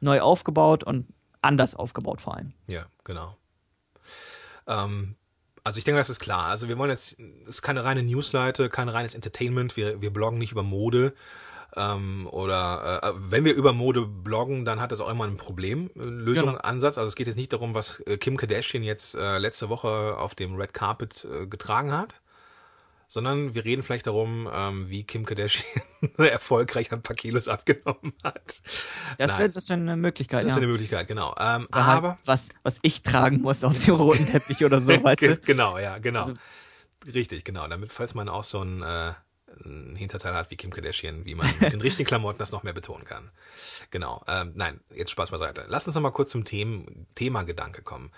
neu 0.00 0.20
aufgebaut 0.20 0.84
und 0.84 1.06
anders 1.42 1.74
aufgebaut 1.74 2.20
vor 2.20 2.36
allem. 2.36 2.52
Ja, 2.66 2.86
genau. 3.04 3.36
Ähm, 4.66 5.16
also 5.64 5.78
ich 5.78 5.84
denke, 5.84 5.98
das 5.98 6.10
ist 6.10 6.20
klar. 6.20 6.46
Also 6.46 6.68
wir 6.68 6.78
wollen 6.78 6.90
jetzt, 6.90 7.18
es 7.42 7.48
ist 7.48 7.62
keine 7.62 7.84
reine 7.84 8.02
Newsseite, 8.02 8.68
kein 8.68 8.88
reines 8.88 9.14
Entertainment. 9.14 9.76
Wir, 9.76 10.00
wir 10.00 10.12
bloggen 10.12 10.38
nicht 10.38 10.52
über 10.52 10.62
Mode. 10.62 11.14
Ähm, 11.76 12.26
oder 12.30 13.00
äh, 13.02 13.12
wenn 13.16 13.44
wir 13.44 13.54
über 13.54 13.72
Mode 13.72 14.06
bloggen, 14.06 14.64
dann 14.64 14.80
hat 14.80 14.90
das 14.90 15.00
auch 15.00 15.10
immer 15.10 15.24
ein 15.24 15.36
Problemlösung, 15.36 16.48
Genau. 16.48 16.58
Ansatz. 16.60 16.96
Also 16.98 17.08
es 17.08 17.14
geht 17.14 17.26
jetzt 17.26 17.36
nicht 17.36 17.52
darum, 17.52 17.74
was 17.74 18.00
äh, 18.00 18.16
Kim 18.16 18.36
Kardashian 18.36 18.82
jetzt 18.82 19.14
äh, 19.14 19.38
letzte 19.38 19.68
Woche 19.68 20.16
auf 20.18 20.34
dem 20.34 20.54
Red 20.56 20.72
Carpet 20.72 21.26
äh, 21.30 21.46
getragen 21.46 21.92
hat, 21.92 22.22
sondern 23.06 23.54
wir 23.54 23.64
reden 23.66 23.82
vielleicht 23.82 24.06
darum, 24.06 24.48
ähm, 24.52 24.88
wie 24.88 25.04
Kim 25.04 25.26
Kardashian 25.26 25.66
erfolgreich 26.16 26.90
ein 26.90 27.02
paar 27.02 27.16
Kilos 27.16 27.48
abgenommen 27.48 28.14
hat. 28.24 28.62
Das 29.18 29.38
wäre 29.38 29.50
das 29.50 29.68
wär 29.68 29.76
eine 29.76 29.96
Möglichkeit, 29.96 30.44
das 30.44 30.52
ist 30.52 30.56
ja. 30.56 30.62
eine 30.62 30.72
Möglichkeit, 30.72 31.06
genau. 31.06 31.34
Ähm, 31.38 31.68
halt 31.70 31.86
aber 31.86 32.18
was, 32.24 32.48
was 32.62 32.78
ich 32.80 33.02
tragen 33.02 33.42
muss 33.42 33.62
auf 33.62 33.84
dem 33.84 33.94
roten 33.96 34.24
Teppich 34.26 34.64
oder 34.64 34.80
so, 34.80 34.88
weißt 35.04 35.20
du? 35.22 35.36
Genau, 35.36 35.78
ja, 35.78 35.98
genau. 35.98 36.20
Also- 36.20 36.34
Richtig, 37.14 37.44
genau. 37.44 37.68
Damit, 37.68 37.92
falls 37.92 38.14
man 38.14 38.28
auch 38.28 38.42
so 38.44 38.60
ein, 38.62 38.82
äh, 38.82 39.12
ein 39.64 39.96
Hinterteil 39.96 40.34
hat 40.34 40.50
wie 40.50 40.56
Kim 40.56 40.70
Kardashian, 40.70 41.24
wie 41.24 41.34
man 41.34 41.46
mit 41.60 41.72
den 41.72 41.80
richtigen 41.80 42.06
Klamotten 42.06 42.38
das 42.38 42.52
noch 42.52 42.62
mehr 42.62 42.72
betonen 42.72 43.04
kann. 43.04 43.30
Genau. 43.90 44.22
Ähm, 44.28 44.52
nein, 44.54 44.80
jetzt 44.94 45.10
Spaß 45.10 45.30
beiseite. 45.30 45.64
Lass 45.68 45.86
uns 45.86 45.94
noch 45.96 46.02
mal 46.02 46.10
kurz 46.10 46.30
zum 46.30 46.44
Themen, 46.44 47.06
Thema-Gedanke 47.14 47.82
kommen. 47.82 48.10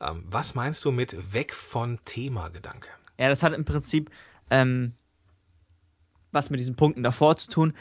Ähm, 0.00 0.24
was 0.26 0.54
meinst 0.54 0.84
du 0.84 0.90
mit 0.92 1.32
weg 1.34 1.52
von 1.54 1.98
Thema-Gedanke? 2.04 2.88
Ja, 3.18 3.28
das 3.28 3.42
hat 3.42 3.52
im 3.52 3.64
Prinzip 3.64 4.10
ähm, 4.50 4.92
was 6.32 6.50
mit 6.50 6.60
diesen 6.60 6.76
Punkten 6.76 7.02
davor 7.02 7.36
zu 7.36 7.48
tun, 7.48 7.74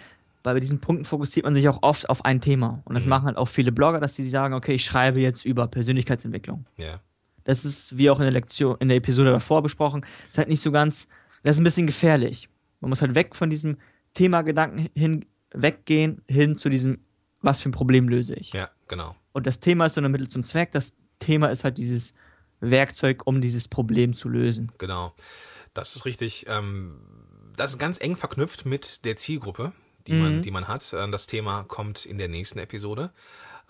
weil 0.44 0.56
bei 0.56 0.60
diesen 0.60 0.80
Punkten 0.82 1.06
fokussiert 1.06 1.46
man 1.46 1.54
sich 1.56 1.68
auch 1.70 1.80
oft 1.84 2.10
auf 2.10 2.26
ein 2.26 2.42
Thema. 2.42 2.82
Und 2.86 2.96
das 2.96 3.04
Mhm. 3.06 3.10
machen 3.12 3.26
halt 3.28 3.38
auch 3.38 3.48
viele 3.48 3.72
Blogger, 3.72 4.00
dass 4.00 4.16
sie 4.16 4.28
sagen, 4.28 4.54
okay, 4.54 4.74
ich 4.74 4.84
schreibe 4.86 5.20
jetzt 5.20 5.46
über 5.46 5.68
Persönlichkeitsentwicklung. 5.68 6.66
Ja, 6.78 7.00
Das 7.44 7.66
ist, 7.66 7.98
wie 7.98 8.10
auch 8.12 8.18
in 8.20 8.24
der 8.24 8.32
Lektion, 8.32 8.76
in 8.80 8.88
der 8.88 8.98
Episode 8.98 9.32
davor 9.32 9.64
besprochen, 9.64 10.06
ist 10.30 10.38
halt 10.38 10.48
nicht 10.48 10.62
so 10.62 10.72
ganz, 10.72 11.08
das 11.44 11.56
ist 11.56 11.62
ein 11.62 11.64
bisschen 11.64 11.88
gefährlich. 11.88 12.50
Man 12.82 12.90
muss 12.90 13.02
halt 13.02 13.16
weg 13.16 13.36
von 13.36 13.50
diesem 13.50 13.78
Thema-Gedanken 14.14 14.90
hin, 14.96 15.26
weggehen, 15.54 16.22
hin 16.28 16.58
zu 16.58 16.70
diesem, 16.70 17.00
was 17.42 17.62
für 17.62 17.70
ein 17.70 17.74
Problem 17.74 18.10
löse 18.10 18.34
ich. 18.36 18.52
ja, 18.54 18.70
genau. 18.88 19.16
Und 19.34 19.48
das 19.48 19.60
Thema 19.60 19.86
ist 19.86 19.94
so 19.94 20.02
ein 20.02 20.12
Mittel 20.12 20.28
zum 20.28 20.44
Zweck. 20.44 20.72
Das 20.72 20.94
Thema 21.20 21.48
ist 21.48 21.64
halt 21.64 21.78
dieses 21.78 22.14
Werkzeug, 22.60 23.26
um 23.26 23.40
dieses 23.42 23.68
Problem 23.68 24.14
zu 24.14 24.28
lösen. 24.28 24.72
Genau. 24.78 25.14
Das 25.74 25.96
ist 25.96 26.06
richtig. 26.06 26.46
Ähm, 26.50 27.00
das 27.56 27.72
ist 27.72 27.78
ganz 27.80 28.00
eng 28.02 28.16
verknüpft 28.18 28.66
mit 28.66 29.06
der 29.06 29.16
Zielgruppe, 29.16 29.72
die 30.08 30.14
man, 30.14 30.42
die 30.42 30.52
man 30.52 30.68
hat. 30.68 30.94
Ähm, 30.94 31.12
Das 31.12 31.28
Thema 31.28 31.64
kommt 31.64 32.06
in 32.06 32.18
der 32.18 32.28
nächsten 32.28 32.60
Episode. 32.60 33.14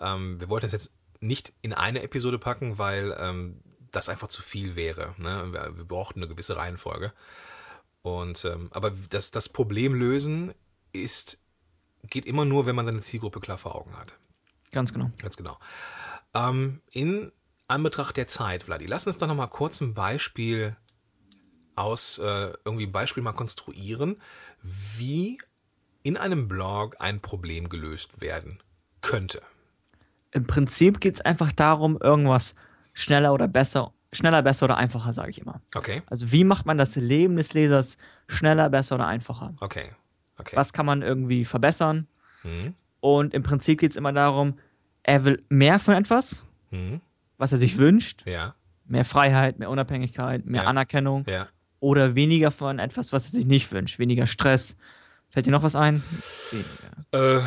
Ähm, 0.00 0.40
wir 0.40 0.48
wollten 0.48 0.66
es 0.66 0.72
jetzt 0.72 0.92
nicht 1.20 1.52
in 1.62 1.72
eine 1.72 2.02
Episode 2.02 2.38
packen, 2.38 2.78
weil 2.78 3.16
ähm, 3.20 3.60
das 3.92 4.08
einfach 4.08 4.28
zu 4.28 4.42
viel 4.42 4.74
wäre. 4.74 5.14
Ne? 5.18 5.52
Wir, 5.52 5.76
wir 5.76 5.84
brauchten 5.84 6.20
eine 6.20 6.28
gewisse 6.28 6.56
Reihenfolge. 6.56 7.12
Und 8.02 8.44
ähm, 8.44 8.68
aber 8.72 8.92
das, 9.10 9.30
das 9.30 9.48
Problem 9.48 9.94
lösen 9.94 10.52
ist 10.92 11.38
geht 12.10 12.26
immer 12.26 12.44
nur, 12.44 12.66
wenn 12.66 12.74
man 12.74 12.84
seine 12.84 13.00
Zielgruppe 13.00 13.40
klar 13.40 13.58
vor 13.58 13.76
Augen 13.76 13.96
hat. 13.96 14.16
Ganz 14.72 14.92
genau. 14.92 15.10
Ganz 15.20 15.36
genau. 15.36 15.58
Ähm, 16.34 16.80
in 16.90 17.30
Anbetracht 17.68 18.16
der 18.16 18.26
Zeit, 18.26 18.64
Vladi, 18.64 18.86
lass 18.86 19.06
uns 19.06 19.18
doch 19.18 19.28
noch 19.28 19.36
mal 19.36 19.46
kurz 19.46 19.80
ein 19.80 19.94
Beispiel 19.94 20.76
aus, 21.74 22.18
äh, 22.18 22.52
irgendwie 22.64 22.86
ein 22.86 22.92
Beispiel 22.92 23.22
mal 23.22 23.32
konstruieren, 23.32 24.20
wie 24.60 25.38
in 26.02 26.16
einem 26.16 26.48
Blog 26.48 26.96
ein 26.98 27.20
Problem 27.20 27.68
gelöst 27.68 28.20
werden 28.20 28.58
könnte. 29.00 29.42
Im 30.32 30.46
Prinzip 30.46 31.00
geht 31.00 31.16
es 31.16 31.20
einfach 31.20 31.52
darum, 31.52 31.98
irgendwas 32.00 32.54
schneller 32.92 33.32
oder 33.32 33.48
besser, 33.48 33.92
schneller, 34.12 34.42
besser 34.42 34.64
oder 34.66 34.76
einfacher, 34.76 35.12
sage 35.12 35.30
ich 35.30 35.40
immer. 35.40 35.60
Okay, 35.74 36.02
Also 36.06 36.32
wie 36.32 36.44
macht 36.44 36.66
man 36.66 36.78
das 36.78 36.96
Leben 36.96 37.36
des 37.36 37.54
Lesers 37.54 37.96
schneller, 38.28 38.68
besser 38.70 38.94
oder 38.96 39.06
einfacher? 39.06 39.54
okay, 39.60 39.90
okay. 40.38 40.56
Was 40.56 40.72
kann 40.72 40.86
man 40.86 41.02
irgendwie 41.02 41.44
verbessern? 41.44 42.06
Hm, 42.42 42.74
Und 43.00 43.34
im 43.34 43.42
Prinzip 43.42 43.80
geht 43.80 43.92
es 43.92 43.96
immer 43.96 44.12
darum, 44.12 44.58
er 45.02 45.24
will 45.24 45.42
mehr 45.48 45.78
von 45.78 45.94
etwas, 45.94 46.44
hm, 46.70 47.00
was 47.38 47.52
er 47.52 47.58
sich 47.58 47.78
wünscht. 47.78 48.24
ja, 48.26 48.54
Mehr 48.84 49.04
Freiheit, 49.04 49.58
mehr 49.58 49.70
Unabhängigkeit, 49.70 50.44
mehr 50.44 50.62
Ja. 50.64 50.68
Anerkennung. 50.68 51.24
ja. 51.28 51.46
Oder 51.80 52.14
weniger 52.14 52.50
von 52.52 52.78
etwas, 52.78 53.12
was 53.12 53.24
er 53.24 53.30
sich 53.32 53.44
nicht 53.46 53.72
wünscht. 53.72 53.98
Weniger 53.98 54.26
Stress. 54.28 54.76
Fällt 55.30 55.46
dir 55.46 55.50
noch 55.50 55.62
was 55.64 55.74
ein? 55.74 56.00
Weniger. 56.52 57.38
Äh, 57.38 57.42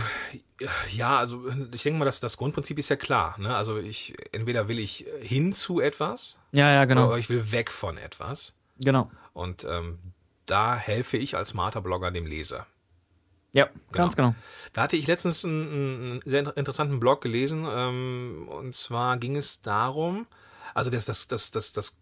ja, 0.93 1.17
also 1.17 1.45
ich 1.73 1.83
denke 1.83 1.99
mal, 1.99 2.05
dass 2.05 2.19
das 2.19 2.37
Grundprinzip 2.37 2.79
ist 2.79 2.89
ja 2.89 2.95
klar. 2.95 3.35
Ne? 3.39 3.55
Also 3.55 3.77
ich 3.77 4.15
entweder 4.31 4.67
will 4.67 4.79
ich 4.79 5.05
hin 5.21 5.51
zu 5.53 5.81
etwas 5.81 6.39
Ja, 6.51 6.71
ja, 6.71 6.85
genau. 6.85 7.07
oder 7.07 7.17
ich 7.17 7.29
will 7.29 7.51
weg 7.51 7.69
von 7.71 7.97
etwas. 7.97 8.55
Genau. 8.79 9.11
Und 9.33 9.65
ähm, 9.69 9.99
da 10.45 10.75
helfe 10.75 11.17
ich 11.17 11.35
als 11.35 11.49
smarter 11.49 11.81
Blogger 11.81 12.11
dem 12.11 12.25
Leser. 12.25 12.67
Ja, 13.51 13.69
ganz 13.91 14.15
genau. 14.15 14.35
Da 14.73 14.83
hatte 14.83 14.97
ich 14.97 15.07
letztens 15.07 15.45
einen, 15.45 15.71
einen 15.71 16.19
sehr 16.25 16.39
inter- 16.39 16.57
interessanten 16.57 16.99
Blog 16.99 17.21
gelesen. 17.21 17.65
Ähm, 17.69 18.47
und 18.49 18.73
zwar 18.73 19.17
ging 19.17 19.37
es 19.37 19.61
darum, 19.61 20.27
also 20.73 20.89
das, 20.89 21.05
das, 21.05 21.27
das, 21.27 21.51
das, 21.51 21.71
das, 21.73 21.97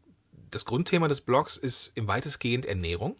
das 0.49 0.65
Grundthema 0.65 1.07
des 1.07 1.21
Blogs 1.21 1.57
ist 1.57 1.91
im 1.95 2.07
weitestgehend 2.07 2.65
Ernährung. 2.65 3.15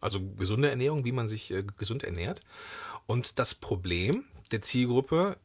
Also 0.00 0.20
gesunde 0.20 0.70
Ernährung, 0.70 1.04
wie 1.04 1.12
man 1.12 1.28
sich 1.28 1.50
äh, 1.50 1.62
gesund 1.76 2.04
ernährt. 2.04 2.40
Und 3.06 3.38
das 3.38 3.54
Problem 3.54 4.24
der 4.50 4.62
Zielgruppe 4.62 5.36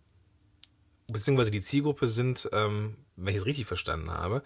beziehungsweise 1.12 1.52
die 1.52 1.62
Zielgruppe 1.62 2.08
sind, 2.08 2.50
ähm, 2.54 2.96
wenn 3.16 3.34
ich 3.34 3.42
es 3.42 3.46
richtig 3.46 3.66
verstanden 3.66 4.12
habe, 4.12 4.44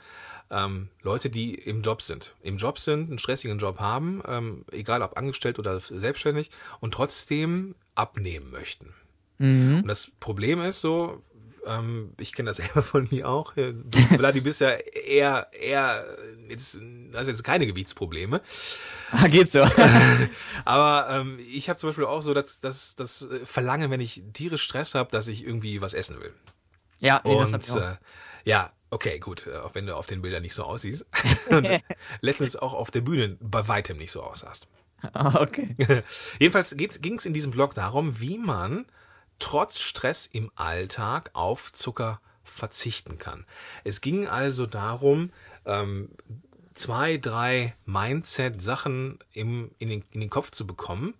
ähm, 0.49 0.89
Leute, 1.01 1.29
die 1.29 1.53
im 1.55 1.81
Job 1.81 2.01
sind. 2.01 2.33
Im 2.41 2.57
Job 2.57 2.79
sind, 2.79 3.09
einen 3.09 3.19
stressigen 3.19 3.57
Job 3.57 3.79
haben, 3.79 4.21
ähm, 4.27 4.65
egal 4.71 5.01
ob 5.01 5.17
angestellt 5.17 5.59
oder 5.59 5.79
selbstständig, 5.79 6.49
und 6.79 6.93
trotzdem 6.93 7.75
abnehmen 7.95 8.51
möchten. 8.51 8.93
Mhm. 9.37 9.79
Und 9.81 9.87
das 9.87 10.11
Problem 10.19 10.61
ist 10.61 10.81
so, 10.81 11.21
ähm, 11.65 12.13
ich 12.19 12.33
kenne 12.33 12.49
das 12.49 12.57
selber 12.57 12.83
von 12.83 13.07
mir 13.11 13.29
auch. 13.29 13.55
äh, 13.57 13.73
Du, 13.73 13.99
Vladi, 13.99 14.41
bist 14.41 14.61
ja 14.61 14.71
eher, 14.71 15.47
eher, 15.53 16.05
jetzt, 16.49 16.79
hast 17.13 17.27
jetzt 17.27 17.43
keine 17.43 17.67
Gewichtsprobleme. 17.67 18.41
Ah, 19.15 19.27
geht 19.29 19.51
so. 19.51 19.61
Aber 20.65 21.07
ähm, 21.09 21.39
ich 21.51 21.69
habe 21.69 21.77
zum 21.77 21.89
Beispiel 21.89 22.05
auch 22.05 22.21
so 22.21 22.33
das, 22.33 22.59
das, 22.61 22.95
das 22.95 23.27
Verlangen, 23.43 23.91
wenn 23.91 24.01
ich 24.01 24.23
tierisch 24.33 24.63
Stress 24.63 24.95
habe, 24.95 25.11
dass 25.11 25.27
ich 25.27 25.45
irgendwie 25.45 25.81
was 25.81 25.93
essen 25.93 26.19
will. 26.19 26.33
ja, 26.99 27.21
nee, 27.23 27.37
das 27.37 27.53
hab 27.53 27.61
Und 27.61 27.63
ich 27.63 27.71
auch. 27.71 27.77
äh, 27.77 27.95
ja, 28.45 28.71
okay, 28.89 29.19
gut, 29.19 29.47
äh, 29.47 29.57
auch 29.57 29.75
wenn 29.75 29.85
du 29.85 29.95
auf 29.95 30.07
den 30.07 30.21
Bildern 30.21 30.41
nicht 30.41 30.53
so 30.55 30.63
aussiehst. 30.63 31.05
Und 31.49 31.69
letztens 32.21 32.55
auch 32.55 32.73
auf 32.73 32.91
der 32.91 33.01
Bühne 33.01 33.37
bei 33.39 33.67
weitem 33.67 33.97
nicht 33.97 34.11
so 34.11 34.23
aussahst. 34.23 34.67
Ah, 35.13 35.41
okay. 35.41 35.75
Jedenfalls 36.39 36.75
ging 36.77 37.17
es 37.17 37.25
in 37.25 37.33
diesem 37.33 37.51
Blog 37.51 37.73
darum, 37.73 38.19
wie 38.21 38.37
man 38.37 38.85
trotz 39.37 39.79
Stress 39.81 40.25
im 40.25 40.49
Alltag 40.55 41.29
auf 41.33 41.73
Zucker 41.73 42.21
verzichten 42.43 43.17
kann. 43.17 43.45
Es 43.83 43.99
ging 44.01 44.27
also 44.27 44.65
darum, 44.65 45.31
ähm, 45.65 46.09
zwei, 46.73 47.17
drei 47.17 47.75
Mindset-Sachen 47.85 49.19
im, 49.31 49.71
in, 49.79 49.89
den, 49.89 50.03
in 50.11 50.19
den 50.21 50.29
Kopf 50.29 50.51
zu 50.51 50.65
bekommen, 50.67 51.13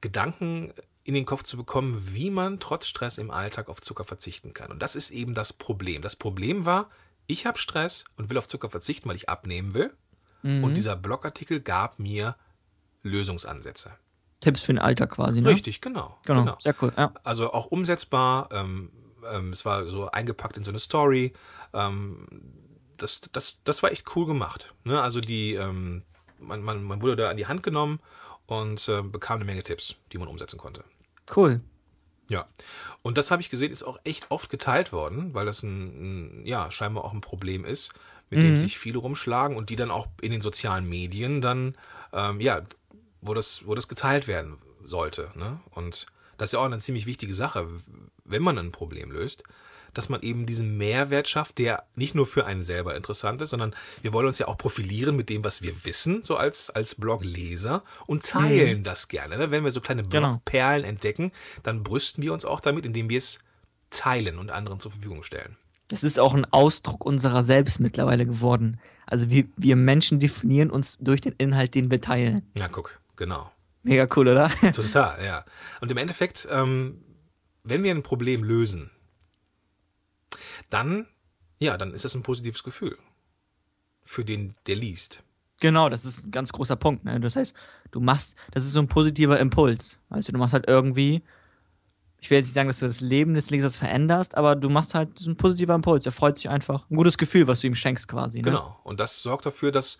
Gedanken 0.00 0.72
in 1.04 1.14
den 1.14 1.24
Kopf 1.24 1.42
zu 1.42 1.56
bekommen, 1.56 1.96
wie 2.14 2.30
man 2.30 2.60
trotz 2.60 2.86
Stress 2.86 3.18
im 3.18 3.30
Alltag 3.30 3.68
auf 3.68 3.80
Zucker 3.80 4.04
verzichten 4.04 4.52
kann. 4.52 4.70
Und 4.70 4.82
das 4.82 4.94
ist 4.94 5.10
eben 5.10 5.34
das 5.34 5.52
Problem. 5.52 6.02
Das 6.02 6.16
Problem 6.16 6.64
war, 6.64 6.90
ich 7.26 7.46
habe 7.46 7.58
Stress 7.58 8.04
und 8.16 8.30
will 8.30 8.38
auf 8.38 8.46
Zucker 8.46 8.70
verzichten, 8.70 9.08
weil 9.08 9.16
ich 9.16 9.28
abnehmen 9.28 9.74
will. 9.74 9.92
Und 10.42 10.76
dieser 10.76 10.94
Blogartikel 10.94 11.60
gab 11.60 11.98
mir 11.98 12.36
Lösungsansätze. 13.02 13.90
Tipps 14.40 14.62
für 14.62 14.72
den 14.72 14.78
Alltag 14.78 15.10
quasi, 15.10 15.40
ne? 15.40 15.48
Richtig, 15.48 15.80
genau. 15.80 16.16
Genau. 16.24 16.56
Sehr 16.60 16.74
cool. 16.80 16.92
Ja. 16.96 17.12
Also 17.24 17.52
auch 17.52 17.66
umsetzbar. 17.66 18.48
Ähm, 18.52 18.92
ähm, 19.32 19.50
es 19.50 19.64
war 19.64 19.86
so 19.86 20.10
eingepackt 20.10 20.56
in 20.56 20.64
so 20.64 20.70
eine 20.70 20.78
Story. 20.78 21.32
Ähm, 21.72 22.26
das, 22.98 23.20
das, 23.32 23.58
das 23.64 23.82
war 23.82 23.90
echt 23.92 24.14
cool 24.16 24.26
gemacht. 24.26 24.74
Ne? 24.84 25.00
Also 25.00 25.20
die, 25.20 25.54
ähm, 25.54 26.02
man, 26.38 26.62
man, 26.62 26.82
man 26.82 27.02
wurde 27.02 27.16
da 27.16 27.30
an 27.30 27.36
die 27.36 27.46
Hand 27.46 27.62
genommen 27.62 28.00
und 28.46 28.88
äh, 28.88 29.02
bekam 29.02 29.36
eine 29.36 29.44
Menge 29.44 29.62
Tipps, 29.62 29.96
die 30.12 30.18
man 30.18 30.28
umsetzen 30.28 30.58
konnte. 30.58 30.84
Cool. 31.34 31.60
Ja. 32.28 32.46
Und 33.02 33.16
das 33.16 33.30
habe 33.30 33.40
ich 33.40 33.50
gesehen, 33.50 33.72
ist 33.72 33.82
auch 33.82 33.98
echt 34.04 34.30
oft 34.30 34.50
geteilt 34.50 34.92
worden, 34.92 35.32
weil 35.34 35.46
das 35.46 35.62
ein, 35.62 36.42
ein 36.42 36.46
ja, 36.46 36.70
scheinbar 36.70 37.04
auch 37.04 37.14
ein 37.14 37.20
Problem 37.20 37.64
ist, 37.64 37.92
mit 38.30 38.42
dem 38.42 38.58
sich 38.58 38.78
viele 38.78 38.98
rumschlagen 38.98 39.56
und 39.56 39.70
die 39.70 39.76
dann 39.76 39.90
auch 39.90 40.06
in 40.20 40.30
den 40.30 40.42
sozialen 40.42 40.86
Medien 40.86 41.40
dann, 41.40 41.74
ähm, 42.12 42.42
ja, 42.42 42.60
wo 43.22 43.32
das, 43.32 43.66
wo 43.66 43.74
das 43.74 43.88
geteilt 43.88 44.28
werden 44.28 44.58
sollte. 44.84 45.30
Ne? 45.34 45.60
Und 45.70 46.06
das 46.36 46.50
ist 46.50 46.52
ja 46.52 46.58
auch 46.58 46.64
eine 46.64 46.78
ziemlich 46.78 47.06
wichtige 47.06 47.32
Sache, 47.32 47.66
wenn 48.24 48.42
man 48.42 48.58
ein 48.58 48.70
Problem 48.70 49.10
löst, 49.10 49.44
dass 49.94 50.08
man 50.08 50.22
eben 50.22 50.46
diesen 50.46 50.76
Mehrwert 50.76 51.28
schafft, 51.28 51.58
der 51.58 51.84
nicht 51.94 52.14
nur 52.14 52.26
für 52.26 52.46
einen 52.46 52.62
selber 52.62 52.96
interessant 52.96 53.42
ist, 53.42 53.50
sondern 53.50 53.74
wir 54.02 54.12
wollen 54.12 54.26
uns 54.26 54.38
ja 54.38 54.48
auch 54.48 54.56
profilieren 54.56 55.16
mit 55.16 55.28
dem, 55.28 55.44
was 55.44 55.62
wir 55.62 55.84
wissen, 55.84 56.22
so 56.22 56.36
als, 56.36 56.70
als 56.70 56.94
Blogleser 56.94 57.82
und 58.06 58.24
teilen 58.24 58.82
das 58.84 59.08
gerne. 59.08 59.38
Ne? 59.38 59.50
Wenn 59.50 59.64
wir 59.64 59.70
so 59.70 59.80
kleine 59.80 60.02
Genau. 60.02 60.28
Blogperlen 60.28 60.84
entdecken, 60.84 61.32
dann 61.62 61.82
brüsten 61.82 62.22
wir 62.22 62.32
uns 62.32 62.44
auch 62.44 62.60
damit, 62.60 62.86
indem 62.86 63.10
wir 63.10 63.18
es 63.18 63.38
teilen 63.90 64.38
und 64.38 64.50
anderen 64.50 64.80
zur 64.80 64.90
Verfügung 64.92 65.22
stellen. 65.22 65.56
Das 65.88 66.04
ist 66.04 66.18
auch 66.18 66.34
ein 66.34 66.44
Ausdruck 66.44 67.04
unserer 67.06 67.42
selbst 67.42 67.80
mittlerweile 67.80 68.26
geworden. 68.26 68.78
Also 69.06 69.30
wir, 69.30 69.44
wir 69.56 69.74
Menschen 69.74 70.20
definieren 70.20 70.70
uns 70.70 70.98
durch 70.98 71.22
den 71.22 71.34
Inhalt, 71.38 71.74
den 71.74 71.90
wir 71.90 72.00
teilen. 72.00 72.42
Na 72.58 72.68
guck, 72.68 73.00
genau. 73.16 73.50
Mega 73.82 74.06
cool, 74.14 74.28
oder? 74.28 74.50
Total, 74.74 75.24
ja. 75.24 75.44
Und 75.80 75.90
im 75.90 75.96
Endeffekt, 75.96 76.46
ähm, 76.50 77.02
wenn 77.64 77.82
wir 77.82 77.90
ein 77.90 78.02
Problem 78.02 78.42
lösen, 78.42 78.90
dann, 80.70 81.06
ja, 81.58 81.76
dann 81.76 81.94
ist 81.94 82.04
das 82.04 82.14
ein 82.14 82.22
positives 82.22 82.62
Gefühl 82.62 82.98
für 84.02 84.24
den, 84.24 84.54
der 84.66 84.76
liest. 84.76 85.22
Genau, 85.60 85.88
das 85.88 86.04
ist 86.04 86.24
ein 86.24 86.30
ganz 86.30 86.52
großer 86.52 86.76
Punkt. 86.76 87.04
Ne? 87.04 87.18
Das 87.20 87.36
heißt, 87.36 87.54
du 87.90 88.00
machst, 88.00 88.36
das 88.52 88.64
ist 88.64 88.72
so 88.72 88.78
ein 88.78 88.88
positiver 88.88 89.38
Impuls. 89.40 89.98
Weißt 90.08 90.28
du, 90.28 90.32
du 90.32 90.38
machst 90.38 90.54
halt 90.54 90.66
irgendwie, 90.68 91.22
ich 92.20 92.30
will 92.30 92.38
jetzt 92.38 92.46
nicht 92.46 92.54
sagen, 92.54 92.68
dass 92.68 92.78
du 92.78 92.86
das 92.86 93.00
Leben 93.00 93.34
des 93.34 93.50
Lesers 93.50 93.76
veränderst, 93.76 94.36
aber 94.36 94.56
du 94.56 94.68
machst 94.68 94.94
halt 94.94 95.18
so 95.18 95.30
ein 95.30 95.36
positiver 95.36 95.74
Impuls. 95.74 96.06
Er 96.06 96.12
freut 96.12 96.38
sich 96.38 96.48
einfach. 96.48 96.88
Ein 96.90 96.96
gutes 96.96 97.18
Gefühl, 97.18 97.46
was 97.48 97.60
du 97.60 97.66
ihm 97.66 97.74
schenkst 97.74 98.08
quasi. 98.08 98.38
Ne? 98.38 98.44
Genau. 98.44 98.78
Und 98.84 99.00
das 99.00 99.22
sorgt 99.22 99.46
dafür, 99.46 99.72
dass 99.72 99.98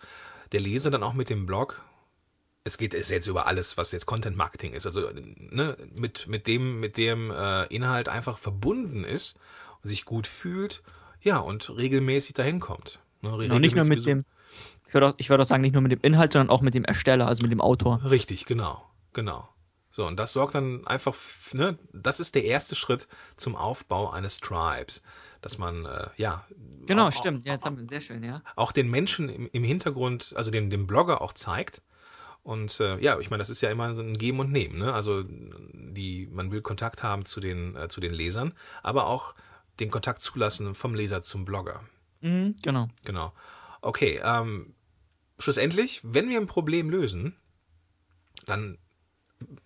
der 0.51 0.61
Leser 0.61 0.91
dann 0.91 1.03
auch 1.03 1.13
mit 1.13 1.29
dem 1.29 1.45
Blog, 1.45 1.83
es 2.63 2.77
geht 2.77 2.93
jetzt 2.93 3.27
über 3.27 3.47
alles, 3.47 3.77
was 3.77 3.91
jetzt 3.91 4.05
Content 4.05 4.37
Marketing 4.37 4.73
ist, 4.73 4.85
also 4.85 5.09
ne, 5.13 5.77
mit, 5.95 6.27
mit 6.27 6.47
dem, 6.47 6.79
mit 6.79 6.97
dem 6.97 7.31
äh, 7.31 7.65
Inhalt 7.65 8.09
einfach 8.09 8.37
verbunden 8.37 9.03
ist, 9.03 9.39
sich 9.83 10.05
gut 10.05 10.27
fühlt, 10.27 10.83
ja, 11.21 11.37
und 11.37 11.69
regelmäßig 11.75 12.33
dahin 12.33 12.59
kommt. 12.59 12.99
Ne, 13.21 13.35
Genau, 13.37 13.59
nicht 13.59 13.75
nur 13.75 13.85
mit 13.85 13.99
Besuch- 13.99 14.05
dem, 14.05 14.25
ich 14.87 14.93
würde 14.93 15.07
auch, 15.09 15.13
ich 15.17 15.29
würd 15.29 15.41
auch 15.41 15.45
sagen, 15.45 15.61
nicht 15.61 15.73
nur 15.73 15.81
mit 15.81 15.91
dem 15.91 15.99
Inhalt, 16.01 16.33
sondern 16.33 16.49
auch 16.49 16.61
mit 16.61 16.73
dem 16.73 16.85
Ersteller, 16.85 17.27
also 17.27 17.43
mit 17.43 17.51
dem 17.51 17.61
Autor. 17.61 18.01
Richtig, 18.09 18.45
genau, 18.45 18.89
genau. 19.13 19.47
So, 19.91 20.05
und 20.05 20.17
das 20.17 20.33
sorgt 20.33 20.55
dann 20.55 20.85
einfach, 20.87 21.15
ne, 21.53 21.77
das 21.93 22.19
ist 22.19 22.35
der 22.35 22.45
erste 22.45 22.75
Schritt 22.75 23.07
zum 23.37 23.55
Aufbau 23.55 24.09
eines 24.11 24.39
Tribes, 24.39 25.01
dass 25.41 25.57
man, 25.57 25.85
äh, 25.85 26.07
ja, 26.17 26.45
Genau, 26.85 27.07
auch, 27.07 27.11
stimmt. 27.11 27.45
Ja, 27.45 27.53
jetzt 27.53 27.65
haben 27.65 27.77
wir 27.77 27.85
sehr 27.85 28.01
schön, 28.01 28.23
ja. 28.23 28.41
auch 28.55 28.71
den 28.71 28.89
Menschen 28.89 29.29
im, 29.29 29.49
im 29.51 29.63
Hintergrund, 29.63 30.33
also 30.35 30.49
dem, 30.51 30.69
dem 30.69 30.87
Blogger 30.87 31.21
auch 31.21 31.33
zeigt. 31.33 31.83
Und 32.41 32.79
äh, 32.79 32.97
ja, 32.99 33.19
ich 33.19 33.29
meine, 33.29 33.41
das 33.41 33.49
ist 33.51 33.61
ja 33.61 33.69
immer 33.69 33.93
so 33.93 34.01
ein 34.01 34.17
Geben 34.17 34.39
und 34.39 34.51
Nehmen. 34.51 34.79
Ne? 34.79 34.91
Also 34.93 35.23
die, 35.23 36.27
man 36.31 36.51
will 36.51 36.61
Kontakt 36.61 37.03
haben 37.03 37.25
zu 37.25 37.39
den, 37.39 37.75
äh, 37.75 37.89
zu 37.89 37.99
den 37.99 38.13
Lesern, 38.13 38.53
aber 38.81 39.05
auch 39.05 39.35
den 39.79 39.91
Kontakt 39.91 40.21
zulassen 40.21 40.75
vom 40.75 40.93
Leser 40.93 41.21
zum 41.21 41.45
Blogger. 41.45 41.81
Mhm, 42.21 42.55
genau. 42.61 42.87
Genau. 43.05 43.33
Okay, 43.81 44.19
ähm, 44.23 44.73
schlussendlich, 45.37 46.01
wenn 46.03 46.29
wir 46.29 46.39
ein 46.39 46.47
Problem 46.47 46.89
lösen, 46.89 47.35
dann 48.45 48.77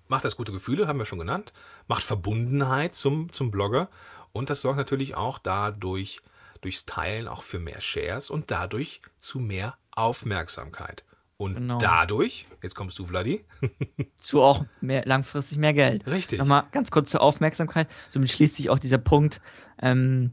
macht 0.08 0.24
das 0.26 0.36
gute 0.36 0.52
Gefühle, 0.52 0.88
haben 0.88 1.00
wir 1.00 1.06
schon 1.06 1.20
genannt, 1.20 1.54
macht 1.88 2.04
Verbundenheit 2.04 2.96
zum, 2.96 3.32
zum 3.32 3.50
Blogger 3.50 3.90
und 4.32 4.50
das 4.50 4.62
sorgt 4.62 4.78
natürlich 4.78 5.16
auch 5.16 5.40
dadurch, 5.40 6.22
durchs 6.62 6.86
Teilen 6.86 7.28
auch 7.28 7.44
für 7.44 7.60
mehr 7.60 7.82
Shares 7.82 8.30
und 8.30 8.52
dadurch 8.52 9.02
zu 9.18 9.40
mehr 9.40 9.78
Aufmerksamkeit. 9.92 11.04
Und 11.38 11.56
Genau. 11.56 11.78
dadurch, 11.80 12.46
jetzt 12.62 12.76
kommst 12.76 12.98
du, 13.00 13.08
Vladi, 13.08 13.44
Zu 14.18 14.42
auch 14.42 14.64
mehr, 14.80 15.04
langfristig 15.06 15.58
mehr 15.58 15.74
Geld. 15.74 16.06
Richtig. 16.08 16.40
Nochmal 16.40 16.66
ganz 16.72 16.90
kurz 16.92 17.10
zur 17.10 17.22
Aufmerksamkeit. 17.22 17.90
Somit 18.10 18.32
schließt 18.32 18.56
sich 18.56 18.70
auch 18.70 18.80
dieser 18.80 19.00
Punkt, 19.00 19.42
ähm, 19.84 20.32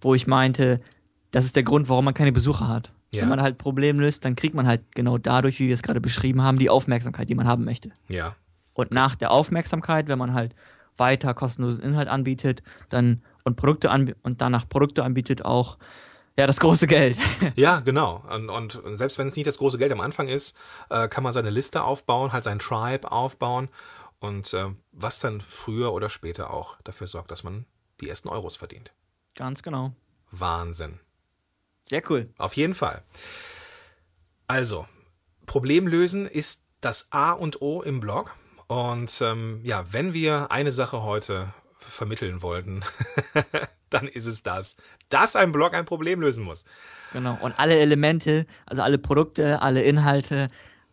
wo 0.00 0.14
ich 0.14 0.26
meinte, 0.26 0.80
das 1.30 1.44
ist 1.44 1.56
der 1.56 1.62
Grund, 1.62 1.88
warum 1.88 2.04
man 2.04 2.14
keine 2.14 2.32
Besucher 2.32 2.68
hat. 2.68 2.92
Ja. 3.14 3.22
Wenn 3.22 3.30
man 3.30 3.40
halt 3.40 3.56
Problem 3.56 4.00
löst, 4.00 4.24
dann 4.24 4.36
kriegt 4.36 4.54
man 4.54 4.66
halt 4.66 4.82
genau 4.94 5.16
dadurch, 5.16 5.60
wie 5.60 5.68
wir 5.68 5.74
es 5.74 5.82
gerade 5.82 6.00
beschrieben 6.00 6.42
haben, 6.42 6.58
die 6.58 6.68
Aufmerksamkeit, 6.68 7.28
die 7.30 7.34
man 7.34 7.48
haben 7.48 7.64
möchte. 7.64 7.92
ja, 8.08 8.36
Und 8.74 8.92
nach 8.92 9.14
der 9.14 9.30
Aufmerksamkeit, 9.30 10.08
wenn 10.08 10.18
man 10.18 10.34
halt 10.34 10.54
weiter 10.98 11.32
kostenlosen 11.32 11.82
Inhalt 11.82 12.08
anbietet, 12.08 12.62
dann 12.90 13.22
und 13.44 13.56
Produkte 13.56 13.90
anb 13.90 14.14
und 14.22 14.42
danach 14.42 14.68
Produkte 14.68 15.04
anbietet, 15.04 15.44
auch 15.44 15.78
ja 16.36 16.46
das 16.46 16.60
große 16.60 16.86
Geld. 16.86 17.16
Ja, 17.56 17.80
genau. 17.80 18.24
Und, 18.30 18.50
und 18.50 18.80
selbst 18.90 19.18
wenn 19.18 19.28
es 19.28 19.36
nicht 19.36 19.46
das 19.46 19.58
große 19.58 19.78
Geld 19.78 19.92
am 19.92 20.00
Anfang 20.00 20.28
ist, 20.28 20.56
äh, 20.90 21.08
kann 21.08 21.24
man 21.24 21.32
seine 21.32 21.50
Liste 21.50 21.82
aufbauen, 21.82 22.32
halt 22.32 22.44
sein 22.44 22.58
Tribe 22.58 23.10
aufbauen 23.10 23.68
und 24.20 24.52
äh, 24.52 24.66
was 24.92 25.20
dann 25.20 25.40
früher 25.40 25.92
oder 25.92 26.10
später 26.10 26.52
auch 26.52 26.76
dafür 26.82 27.06
sorgt, 27.06 27.30
dass 27.30 27.42
man 27.42 27.64
die 28.00 28.08
ersten 28.08 28.28
Euros 28.28 28.56
verdient. 28.56 28.92
Ganz 29.34 29.62
genau. 29.62 29.92
Wahnsinn. 30.30 30.98
Sehr 31.84 32.02
cool. 32.10 32.28
Auf 32.36 32.54
jeden 32.54 32.74
Fall. 32.74 33.02
Also, 34.46 34.86
Problem 35.46 35.86
lösen 35.86 36.26
ist 36.26 36.64
das 36.80 37.08
A 37.10 37.32
und 37.32 37.62
O 37.62 37.82
im 37.82 38.00
Blog. 38.00 38.36
Und 38.66 39.20
ähm, 39.22 39.60
ja, 39.62 39.84
wenn 39.92 40.12
wir 40.12 40.50
eine 40.50 40.70
Sache 40.70 41.02
heute 41.02 41.52
vermitteln 41.78 42.42
wollten, 42.42 42.82
dann 43.90 44.06
ist 44.06 44.26
es 44.26 44.42
das, 44.42 44.76
dass 45.08 45.36
ein 45.36 45.52
Blog 45.52 45.74
ein 45.74 45.86
Problem 45.86 46.20
lösen 46.20 46.44
muss. 46.44 46.64
Genau. 47.12 47.38
Und 47.40 47.58
alle 47.58 47.78
Elemente, 47.78 48.46
also 48.66 48.82
alle 48.82 48.98
Produkte, 48.98 49.62
alle 49.62 49.82
Inhalte, 49.82 50.48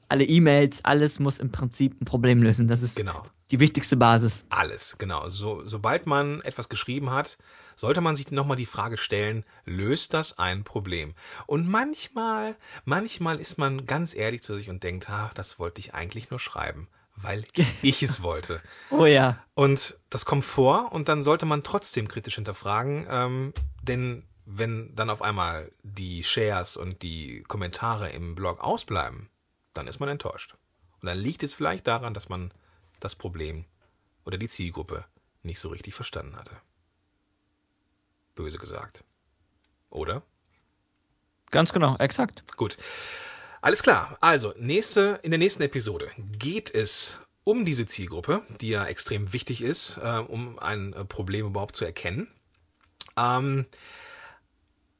alle 0.07 0.23
E-Mails, 0.23 0.85
alles 0.85 1.19
muss 1.19 1.39
im 1.39 1.51
Prinzip 1.51 1.99
ein 2.01 2.05
Problem 2.05 2.41
lösen. 2.41 2.67
Das 2.67 2.81
ist 2.81 2.95
Genau. 2.95 3.23
Die 3.51 3.59
wichtigste 3.59 3.95
Basis. 3.95 4.45
Alles, 4.49 4.97
genau. 4.97 5.29
So, 5.29 5.65
sobald 5.65 6.07
man 6.07 6.41
etwas 6.41 6.69
geschrieben 6.69 7.11
hat, 7.11 7.37
sollte 7.75 8.01
man 8.01 8.15
sich 8.15 8.31
nochmal 8.31 8.57
die 8.57 8.65
Frage 8.65 8.97
stellen, 8.97 9.45
löst 9.65 10.13
das 10.13 10.39
ein 10.39 10.63
Problem? 10.63 11.13
Und 11.45 11.67
manchmal, 11.67 12.55
manchmal 12.85 13.39
ist 13.39 13.57
man 13.57 13.85
ganz 13.85 14.15
ehrlich 14.15 14.41
zu 14.41 14.57
sich 14.57 14.69
und 14.69 14.83
denkt, 14.83 15.09
ach, 15.09 15.33
das 15.33 15.59
wollte 15.59 15.79
ich 15.79 15.93
eigentlich 15.93 16.29
nur 16.31 16.39
schreiben. 16.39 16.87
weil 17.15 17.43
ich 17.81 18.03
es 18.03 18.23
wollte. 18.23 18.61
Oh 18.89 19.05
ja. 19.05 19.43
Und 19.53 19.97
das 20.09 20.25
kommt 20.25 20.45
vor 20.45 20.91
und 20.91 21.07
dann 21.07 21.23
sollte 21.23 21.45
man 21.45 21.63
trotzdem 21.63 22.07
kritisch 22.07 22.35
hinterfragen, 22.35 23.07
ähm, 23.09 23.53
denn 23.83 24.23
wenn 24.45 24.95
dann 24.95 25.09
auf 25.09 25.21
einmal 25.21 25.71
die 25.83 26.23
Shares 26.23 26.77
und 26.77 27.01
die 27.01 27.43
Kommentare 27.47 28.09
im 28.09 28.35
Blog 28.35 28.59
ausbleiben, 28.59 29.29
dann 29.73 29.87
ist 29.87 29.99
man 29.99 30.09
enttäuscht. 30.09 30.55
Und 31.01 31.07
dann 31.07 31.17
liegt 31.17 31.43
es 31.43 31.53
vielleicht 31.53 31.87
daran, 31.87 32.13
dass 32.13 32.29
man 32.29 32.51
das 32.99 33.15
Problem 33.15 33.65
oder 34.25 34.37
die 34.37 34.47
Zielgruppe 34.47 35.05
nicht 35.43 35.59
so 35.59 35.69
richtig 35.69 35.93
verstanden 35.93 36.35
hatte. 36.35 36.55
Böse 38.35 38.57
gesagt. 38.57 39.03
Oder? 39.89 40.23
Ganz 41.51 41.71
genau, 41.71 41.95
exakt. 41.97 42.43
Gut. 42.57 42.77
Alles 43.61 43.81
klar. 43.81 44.17
Also, 44.21 44.53
nächste, 44.57 45.19
in 45.23 45.31
der 45.31 45.37
nächsten 45.37 45.63
Episode 45.63 46.09
geht 46.17 46.73
es 46.73 47.19
um 47.43 47.63
diese 47.63 47.85
Zielgruppe, 47.85 48.41
die 48.59 48.69
ja 48.69 48.85
extrem 48.85 49.31
wichtig 49.31 49.61
ist, 49.61 49.97
äh, 49.97 50.17
um 50.17 50.59
ein 50.59 50.93
äh, 50.93 51.05
Problem 51.05 51.47
überhaupt 51.47 51.75
zu 51.75 51.85
erkennen. 51.85 52.27
Ähm, 53.17 53.65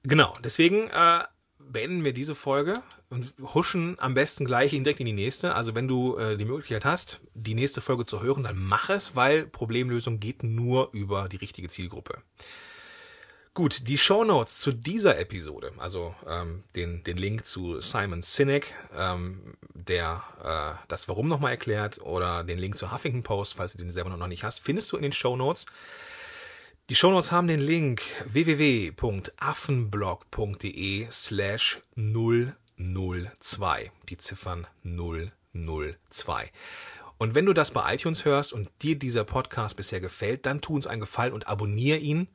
genau, 0.04 0.34
deswegen 0.44 0.88
äh, 0.90 1.24
beenden 1.72 2.04
wir 2.04 2.14
diese 2.14 2.36
Folge 2.36 2.82
und 3.10 3.34
huschen 3.54 3.98
am 4.00 4.14
besten 4.14 4.46
gleich 4.46 4.72
direkt 4.72 5.00
in 5.00 5.06
die 5.06 5.14
nächste. 5.14 5.56
Also 5.56 5.76
wenn 5.76 5.88
du 5.88 6.18
äh, 6.18 6.38
die 6.38 6.46
Möglichkeit 6.46 6.86
hast, 6.86 7.22
die 7.34 7.56
nächste 7.56 7.82
Folge 7.82 8.06
zu 8.06 8.22
hören, 8.22 8.44
dann 8.44 8.58
mach 8.58 8.90
es, 8.90 9.16
weil 9.16 9.46
Problemlösung 9.46 10.20
geht 10.20 10.44
nur 10.44 10.90
über 10.94 11.30
die 11.30 11.38
richtige 11.38 11.68
Zielgruppe. 11.68 12.22
Gut, 13.56 13.88
die 13.88 13.98
Show 13.98 14.26
Notes 14.26 14.58
zu 14.58 14.74
dieser 14.74 15.18
Episode, 15.18 15.72
also 15.78 16.14
ähm, 16.28 16.64
den, 16.76 17.06
den 17.06 17.16
Link 17.16 17.46
zu 17.46 17.80
Simon 17.80 18.22
Sinek, 18.22 18.74
ähm, 18.98 19.56
der 19.74 20.22
äh, 20.44 20.86
das 20.90 21.08
Warum 21.08 21.30
nochmal 21.30 21.52
erklärt, 21.52 22.02
oder 22.02 22.44
den 22.44 22.58
Link 22.58 22.76
zu 22.76 22.92
Huffington 22.92 23.24
Post, 23.24 23.54
falls 23.54 23.72
du 23.72 23.78
den 23.78 23.92
selber 23.92 24.10
noch 24.10 24.28
nicht 24.28 24.44
hast, 24.44 24.60
findest 24.60 24.92
du 24.92 24.98
in 24.98 25.04
den 25.04 25.14
Show 25.14 25.38
Notes. 25.38 25.68
Die 26.92 26.96
Show 26.96 27.10
Notes 27.10 27.32
haben 27.32 27.48
den 27.48 27.62
Link 27.62 28.04
www.affenblog.de 28.28 31.08
slash 31.10 31.80
002, 31.96 33.92
die 34.08 34.18
Ziffern 34.18 34.68
002. 34.84 36.52
Und 37.18 37.34
wenn 37.34 37.48
du 37.48 37.54
das 37.54 37.72
bei 37.72 37.96
iTunes 37.96 38.26
hörst 38.26 38.54
und 38.54 38.70
dir 38.84 39.00
dieser 39.00 39.24
Podcast 39.24 39.78
bisher 39.78 40.00
gefällt, 40.00 40.46
dann 40.46 40.62
tu 40.62 40.76
uns 40.76 40.86
einen 40.86 41.02
Gefallen 41.02 41.34
und 41.34 41.48
abonniere 41.48 41.98
ihn 41.98 42.28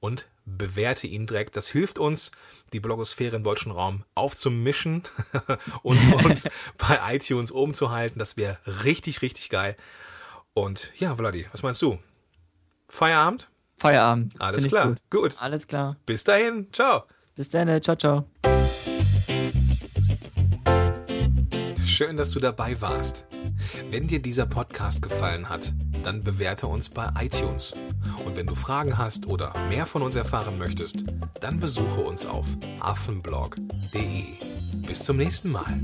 und 0.00 0.26
bewerte 0.46 1.06
ihn 1.06 1.26
direkt. 1.26 1.54
Das 1.54 1.68
hilft 1.68 1.98
uns, 1.98 2.32
die 2.72 2.80
Blogosphäre 2.80 3.36
im 3.36 3.44
deutschen 3.44 3.72
Raum 3.72 4.06
aufzumischen 4.14 5.02
und 5.82 5.98
uns 6.24 6.48
bei 6.78 6.98
iTunes 7.14 7.52
oben 7.52 7.74
zu 7.74 7.90
halten. 7.90 8.18
Das 8.18 8.38
wäre 8.38 8.56
richtig, 8.84 9.20
richtig 9.20 9.50
geil. 9.50 9.76
Und 10.54 10.94
ja, 10.96 11.14
Vladi, 11.14 11.46
was 11.52 11.62
meinst 11.62 11.82
du? 11.82 11.98
Feierabend? 12.88 13.50
Feierabend. 13.78 14.34
Alles 14.40 14.66
klar. 14.66 14.88
Gut. 14.88 14.98
gut. 15.10 15.36
Alles 15.38 15.66
klar. 15.66 15.96
Bis 16.04 16.24
dahin. 16.24 16.66
Ciao. 16.72 17.04
Bis 17.36 17.50
dann. 17.50 17.82
Ciao, 17.82 17.96
ciao. 17.96 18.24
Schön, 21.84 22.16
dass 22.16 22.30
du 22.30 22.40
dabei 22.40 22.80
warst. 22.80 23.24
Wenn 23.90 24.06
dir 24.06 24.20
dieser 24.20 24.46
Podcast 24.46 25.02
gefallen 25.02 25.48
hat, 25.48 25.72
dann 26.04 26.22
bewerte 26.22 26.66
uns 26.66 26.88
bei 26.88 27.08
iTunes. 27.20 27.72
Und 28.24 28.36
wenn 28.36 28.46
du 28.46 28.54
Fragen 28.54 28.98
hast 28.98 29.26
oder 29.26 29.52
mehr 29.68 29.86
von 29.86 30.02
uns 30.02 30.14
erfahren 30.16 30.58
möchtest, 30.58 31.04
dann 31.40 31.58
besuche 31.58 32.00
uns 32.00 32.26
auf 32.26 32.56
affenblog.de. 32.80 34.24
Bis 34.86 35.02
zum 35.02 35.16
nächsten 35.16 35.50
Mal. 35.50 35.74